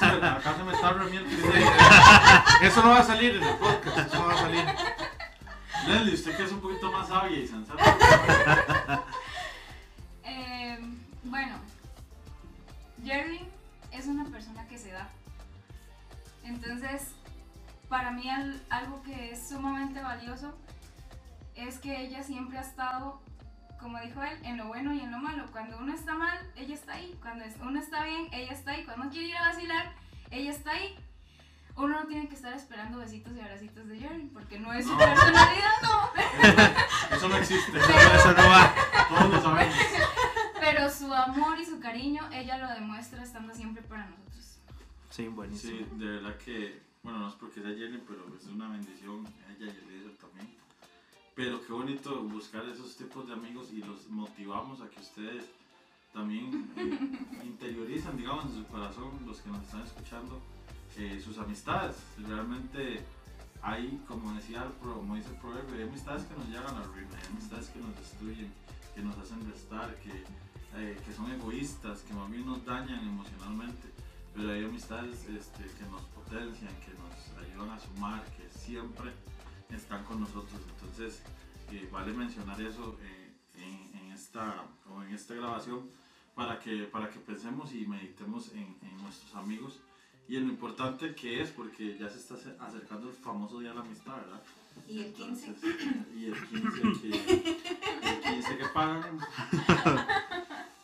Acá 0.00 0.54
se 0.56 0.64
me 0.64 0.72
está 0.72 0.94
criterio. 0.94 1.70
Eso 2.62 2.82
no 2.82 2.90
va 2.90 2.98
a 3.00 3.04
salir 3.04 3.36
en 3.36 3.42
el 3.42 3.54
podcast, 3.56 3.98
eso 3.98 4.18
no 4.18 4.26
va 4.26 4.32
a 4.32 4.36
salir. 4.38 4.64
Leslie, 5.86 6.14
usted 6.14 6.36
que 6.36 6.44
es 6.44 6.52
un 6.52 6.60
poquito 6.60 6.90
más 6.90 7.08
sabia 7.08 7.38
y 7.38 7.46
sensata. 7.46 7.82
Eh, 10.28 10.78
bueno, 11.22 11.56
Jerry 13.04 13.48
es 13.92 14.06
una 14.06 14.24
persona 14.24 14.66
que 14.66 14.76
se 14.78 14.90
da. 14.90 15.08
Entonces, 16.42 17.12
para 17.88 18.10
mí 18.10 18.28
al- 18.28 18.60
algo 18.70 19.02
que 19.04 19.30
es 19.32 19.48
sumamente 19.48 20.00
valioso 20.02 20.56
es 21.54 21.78
que 21.78 22.00
ella 22.02 22.22
siempre 22.24 22.58
ha 22.58 22.62
estado, 22.62 23.20
como 23.80 23.98
dijo 24.00 24.22
él, 24.22 24.38
en 24.42 24.56
lo 24.56 24.66
bueno 24.66 24.92
y 24.94 25.00
en 25.00 25.10
lo 25.10 25.18
malo. 25.18 25.46
Cuando 25.52 25.78
uno 25.78 25.92
está 25.94 26.14
mal, 26.14 26.38
ella 26.56 26.74
está 26.74 26.94
ahí. 26.94 27.16
Cuando 27.20 27.44
uno 27.62 27.78
está 27.78 28.04
bien, 28.04 28.28
ella 28.32 28.52
está 28.52 28.72
ahí. 28.72 28.84
Cuando 28.84 29.02
uno 29.04 29.10
quiere 29.12 29.28
ir 29.28 29.36
a 29.36 29.48
vacilar, 29.48 29.92
ella 30.30 30.50
está 30.50 30.72
ahí. 30.72 30.96
Uno 31.76 32.00
no 32.00 32.06
tiene 32.06 32.26
que 32.28 32.34
estar 32.34 32.54
esperando 32.54 32.98
besitos 32.98 33.34
y 33.36 33.40
abracitos 33.40 33.86
de 33.86 33.98
Jerry, 33.98 34.30
porque 34.32 34.58
no 34.58 34.72
es 34.72 34.86
su 34.86 34.92
No. 34.92 34.98
personalidad, 34.98 35.72
no. 35.82 36.10
Eso 37.16 37.28
no 37.28 37.36
existe. 37.36 37.78
Eso 37.78 38.32
no 38.32 38.48
va. 38.48 38.74
Todos 39.08 39.30
lo 39.30 39.42
sabemos. 39.42 39.74
Pero 40.60 40.90
su 40.90 41.12
amor 41.12 41.58
y 41.60 41.66
su 41.66 41.78
cariño, 41.78 42.22
ella 42.32 42.56
lo 42.58 42.68
demuestra 42.68 43.22
estando 43.22 43.54
siempre 43.54 43.82
para 43.82 44.06
nosotros. 44.06 44.58
Sí, 45.10 45.28
buenísimo. 45.28 45.78
Sí, 45.78 45.86
de 45.98 46.06
verdad 46.06 46.36
que, 46.38 46.82
bueno, 47.02 47.18
no 47.20 47.28
es 47.28 47.34
porque 47.34 47.60
sea 47.60 47.70
Jenny, 47.70 47.98
pero 48.08 48.26
es 48.36 48.46
una 48.46 48.68
bendición 48.68 49.26
ella 49.50 49.66
y 49.66 49.68
el. 49.68 49.95
Pero 51.36 51.60
qué 51.66 51.72
bonito 51.72 52.22
buscar 52.22 52.64
esos 52.64 52.96
tipos 52.96 53.28
de 53.28 53.34
amigos 53.34 53.68
y 53.70 53.82
los 53.82 54.08
motivamos 54.08 54.80
a 54.80 54.88
que 54.88 54.98
ustedes 54.98 55.44
también 56.14 56.72
eh, 56.78 57.44
interiorizan, 57.44 58.16
digamos, 58.16 58.46
en 58.46 58.54
su 58.54 58.66
corazón, 58.66 59.10
los 59.26 59.42
que 59.42 59.50
nos 59.50 59.62
están 59.62 59.82
escuchando, 59.82 60.40
eh, 60.96 61.20
sus 61.22 61.36
amistades. 61.36 61.96
Realmente 62.26 63.04
hay, 63.60 64.02
como 64.08 64.32
decía, 64.32 64.64
el 64.64 64.72
como 64.80 65.14
dice 65.14 65.28
el 65.28 65.36
proverbio, 65.36 65.76
hay 65.76 65.82
amistades 65.82 66.24
que 66.24 66.34
nos 66.36 66.48
llevan 66.48 66.74
a 66.74 66.80
la 66.80 66.86
ruina, 66.86 67.10
hay 67.20 67.28
amistades 67.30 67.68
que 67.68 67.80
nos 67.80 67.94
destruyen, 67.96 68.50
que 68.94 69.02
nos 69.02 69.18
hacen 69.18 69.46
restar, 69.50 69.94
que, 69.96 70.24
eh, 70.76 70.98
que 71.04 71.12
son 71.12 71.30
egoístas, 71.30 72.00
que 72.00 72.14
más 72.14 72.30
bien 72.30 72.46
nos 72.46 72.64
dañan 72.64 73.06
emocionalmente 73.06 73.96
pero 74.36 74.52
hay 74.52 74.64
amistades 74.64 75.24
este, 75.30 75.64
que 75.64 75.90
nos 75.90 76.02
potencian, 76.12 76.72
que 76.84 76.92
nos 77.00 77.48
ayudan 77.48 77.70
a 77.70 77.80
sumar, 77.80 78.22
que 78.36 78.46
siempre 78.50 79.10
están 79.70 80.04
con 80.04 80.20
nosotros. 80.20 80.60
Entonces, 80.74 81.22
eh, 81.72 81.88
vale 81.92 82.12
mencionar 82.12 82.60
eso 82.60 82.98
eh, 83.02 83.32
en, 83.56 83.98
en 84.00 84.12
esta, 84.12 84.64
o 84.90 85.02
en 85.02 85.14
esta 85.14 85.34
grabación 85.34 85.88
para 86.34 86.58
que, 86.60 86.84
para 86.84 87.10
que 87.10 87.18
pensemos 87.18 87.72
y 87.74 87.86
meditemos 87.86 88.52
en, 88.52 88.76
en 88.82 88.96
nuestros 89.02 89.34
amigos 89.34 89.80
y 90.28 90.36
en 90.36 90.46
lo 90.46 90.52
importante 90.52 91.14
que 91.14 91.40
es, 91.40 91.50
porque 91.50 91.96
ya 91.98 92.08
se 92.10 92.18
está 92.18 92.34
ace- 92.34 92.56
acercando 92.60 93.08
el 93.08 93.14
famoso 93.14 93.60
Día 93.60 93.70
de 93.70 93.76
la 93.76 93.80
Amistad, 93.82 94.16
¿verdad? 94.16 94.42
Y 94.88 94.98
el 95.00 95.12
15. 95.12 95.46
Entonces, 95.46 95.86
y 96.16 96.24
el 96.26 96.48
15 96.48 97.00
que, 97.00 97.08
el 98.02 98.20
15 98.20 98.58
que 98.58 98.64
pagan. 98.74 99.18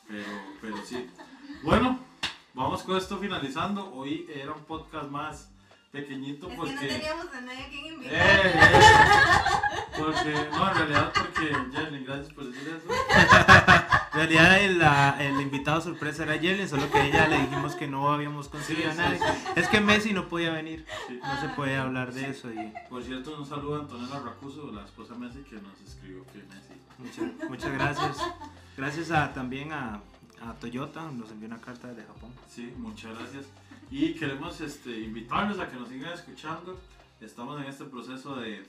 Pero, 0.08 0.26
pero 0.60 0.76
sí. 0.84 1.06
Bueno, 1.62 1.98
vamos 2.54 2.82
con 2.82 2.96
esto 2.96 3.18
finalizando. 3.18 3.92
Hoy 3.92 4.26
era 4.32 4.52
un 4.52 4.64
podcast 4.64 5.10
más 5.10 5.50
pequeñito 5.92 6.46
Es 6.46 6.52
que 6.52 6.56
porque. 6.56 6.74
no 6.74 6.80
teníamos 6.80 7.26
a 7.34 7.40
nadie 7.42 7.62
a 7.64 7.68
quien 7.68 7.86
invitar. 7.86 8.14
Eh, 8.14 8.52
eh, 8.54 8.80
porque, 9.98 10.48
no, 10.50 10.68
en 10.70 10.76
realidad 10.76 11.12
porque, 11.14 11.56
Jenny, 11.72 12.04
gracias 12.04 12.32
por 12.32 12.44
decir 12.46 12.68
eso. 12.68 12.94
En 14.14 14.18
realidad 14.18 14.60
el, 14.60 14.82
el 15.26 15.40
invitado 15.40 15.80
sorpresa 15.80 16.24
era 16.24 16.36
Yellen, 16.36 16.68
solo 16.68 16.90
que 16.90 16.98
a 16.98 17.06
ella 17.06 17.28
le 17.28 17.38
dijimos 17.40 17.74
que 17.74 17.86
no 17.88 18.12
habíamos 18.12 18.48
conseguido 18.48 18.90
a 18.90 18.92
Sí, 18.92 18.98
nadie. 18.98 19.18
sí, 19.18 19.24
Es 19.56 19.68
que 19.68 19.80
Messi 19.80 20.12
no 20.12 20.28
podía 20.28 20.50
venir, 20.52 20.84
Sí. 21.08 21.18
no 21.22 21.40
se 21.40 21.48
puede 21.50 21.76
hablar 21.76 22.12
de 22.12 22.28
eso. 22.30 22.50
Y 22.50 22.72
Por 22.88 23.02
cierto, 23.02 23.36
un 23.38 23.46
saludo 23.46 23.76
a 23.76 23.78
Antonella 23.80 24.20
Racuso, 24.20 24.70
la 24.72 24.84
esposa 24.84 25.14
de 25.14 25.20
Messi, 25.20 25.38
que 25.44 25.56
nos 25.56 25.80
escribió 25.86 26.24
que 26.26 26.38
Messi. 26.38 26.74
muchas, 26.98 27.48
muchas 27.50 27.72
gracias. 27.72 28.16
Gracias 28.76 29.10
a, 29.10 29.32
también 29.34 29.72
a, 29.72 30.00
a 30.46 30.52
Toyota, 30.60 31.02
nos 31.10 31.30
envió 31.30 31.48
una 31.48 31.60
carta 31.60 31.88
desde 31.88 32.04
Japón. 32.04 32.32
Sí, 32.48 32.72
muchas 32.78 33.18
gracias. 33.18 33.44
Y 33.92 34.14
queremos 34.14 34.58
este, 34.62 35.00
invitarlos 35.00 35.58
a 35.58 35.68
que 35.68 35.76
nos 35.76 35.90
sigan 35.90 36.14
escuchando. 36.14 36.80
Estamos 37.20 37.60
en 37.60 37.66
este 37.66 37.84
proceso 37.84 38.36
de, 38.36 38.64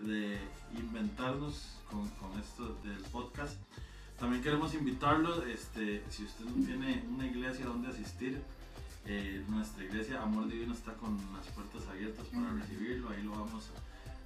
de 0.00 0.38
inventarnos 0.78 1.78
con, 1.90 2.06
con 2.10 2.38
esto 2.38 2.76
del 2.84 3.02
podcast. 3.04 3.56
También 4.20 4.42
queremos 4.42 4.74
invitarlos, 4.74 5.42
este, 5.46 6.04
si 6.10 6.24
usted 6.24 6.44
no 6.44 6.66
tiene 6.66 7.02
una 7.08 7.26
iglesia 7.26 7.64
donde 7.64 7.88
asistir, 7.88 8.42
eh, 9.06 9.42
nuestra 9.48 9.84
iglesia 9.84 10.20
Amor 10.20 10.46
Divino 10.46 10.74
está 10.74 10.92
con 10.92 11.16
las 11.34 11.46
puertas 11.46 11.88
abiertas 11.88 12.26
para 12.26 12.52
recibirlo. 12.52 13.08
Ahí 13.08 13.22
lo 13.22 13.30
vamos 13.30 13.70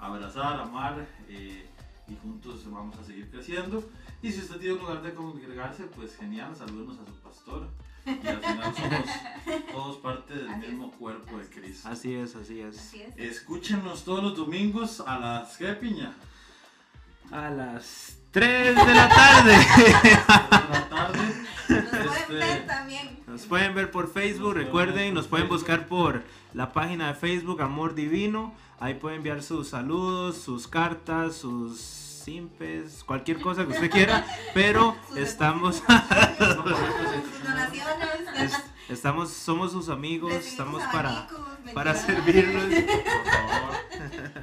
a 0.01 0.07
abrazar, 0.07 0.59
amar 0.59 1.07
eh, 1.29 1.67
y 2.09 2.17
juntos 2.17 2.69
vamos 2.69 2.99
a 2.99 3.05
seguir 3.05 3.31
creciendo. 3.31 3.89
Y 4.21 4.33
si 4.33 4.41
usted 4.41 4.57
tiene 4.57 4.75
un 4.75 4.81
lugar 4.81 5.03
de 5.03 5.15
congregarse, 5.15 5.85
pues 5.85 6.17
genial, 6.17 6.57
salúdenos 6.57 6.99
a 6.99 7.07
su 7.07 7.15
pastor. 7.21 7.69
Y 8.05 8.11
al 8.27 8.39
final 8.41 8.75
somos 8.75 9.63
todos 9.73 9.97
parte 9.99 10.35
del 10.35 10.49
Así 10.49 10.63
es. 10.65 10.69
mismo 10.71 10.91
cuerpo 10.93 11.39
de 11.39 11.47
Cristo. 11.49 11.89
Así 11.89 12.15
es, 12.15 12.35
así 12.37 12.61
es. 12.61 12.79
Así 12.79 13.03
es. 13.03 13.17
Escúchenos 13.17 14.05
todos 14.05 14.23
los 14.23 14.37
domingos 14.37 15.01
a 15.07 15.19
las 15.19 15.57
¿qué 15.57 15.73
piña? 15.75 16.13
A 17.31 17.49
las 17.51 18.17
3 18.33 18.75
de 18.87 18.95
la 18.95 19.09
tarde. 19.09 19.55
A 20.29 20.69
la 20.73 20.89
tarde. 20.89 21.19
Nos 21.69 21.85
pueden 21.89 22.15
Este, 22.17 22.35
ver 22.35 22.67
también. 22.67 23.19
Nos 23.27 23.43
pueden 23.47 23.75
ver 23.75 23.91
por 23.91 24.13
Facebook, 24.13 24.55
recuerden, 24.55 25.15
nos 25.15 25.27
pueden 25.29 25.49
buscar 25.49 25.87
por 25.87 26.23
la 26.55 26.73
página 26.73 27.09
de 27.09 27.15
Facebook 27.15 27.63
Amor 27.63 27.95
Divino. 27.95 28.53
Ahí 28.81 28.95
pueden 28.95 29.19
enviar 29.19 29.43
sus 29.43 29.69
saludos, 29.69 30.37
sus 30.39 30.67
cartas, 30.69 31.37
sus 31.37 32.12
simpes, 32.25 33.03
cualquier 33.05 33.41
cosa 33.41 33.65
que 33.67 33.73
usted 33.73 33.91
quiera, 33.91 34.25
pero 34.55 34.97
estamos 35.17 35.83
es- 38.39 38.63
estamos 38.89 39.31
somos 39.31 39.73
sus 39.73 39.89
amigos, 39.89 40.33
estamos 40.33 40.83
para 40.93 41.27
para 41.75 41.95
servirlos. 41.95 42.65
Por 42.65 42.73
favor. 43.33 43.73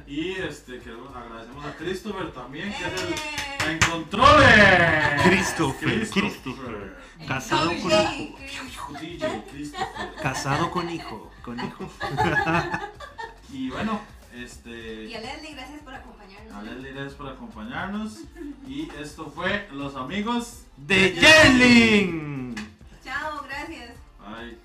Y 0.06 0.32
este, 0.32 0.78
queremos, 0.78 1.14
agradecemos 1.14 1.64
a 1.64 1.76
Christopher 1.76 2.32
también, 2.32 2.72
que 2.72 2.84
es 2.84 3.02
el 3.02 3.12
¡Eh! 3.12 3.72
en 3.72 3.78
controles. 3.90 5.22
Christopher, 5.22 6.08
Christopher. 6.10 6.96
Casado 7.28 7.70
con 7.82 7.92
hijo. 7.92 8.38
Casado 10.22 10.70
con 10.70 10.90
hijo. 10.90 11.30
Con 11.44 11.60
hijo. 11.60 11.88
Y 13.52 13.68
bueno, 13.70 14.00
este, 14.34 15.04
y 15.04 15.14
a 15.14 15.20
Leslie, 15.20 15.54
gracias 15.54 15.82
por 15.82 15.94
acompañarnos. 15.94 16.54
A 16.54 16.60
¿eh? 16.60 16.64
Leslie, 16.64 16.92
gracias 16.92 17.14
por 17.14 17.28
acompañarnos. 17.28 18.18
y 18.66 18.88
esto 19.00 19.30
fue 19.30 19.68
Los 19.72 19.96
Amigos 19.96 20.64
de 20.76 21.10
Jelling. 21.12 22.54
Chao, 23.04 23.42
gracias. 23.42 23.96
Bye. 24.18 24.58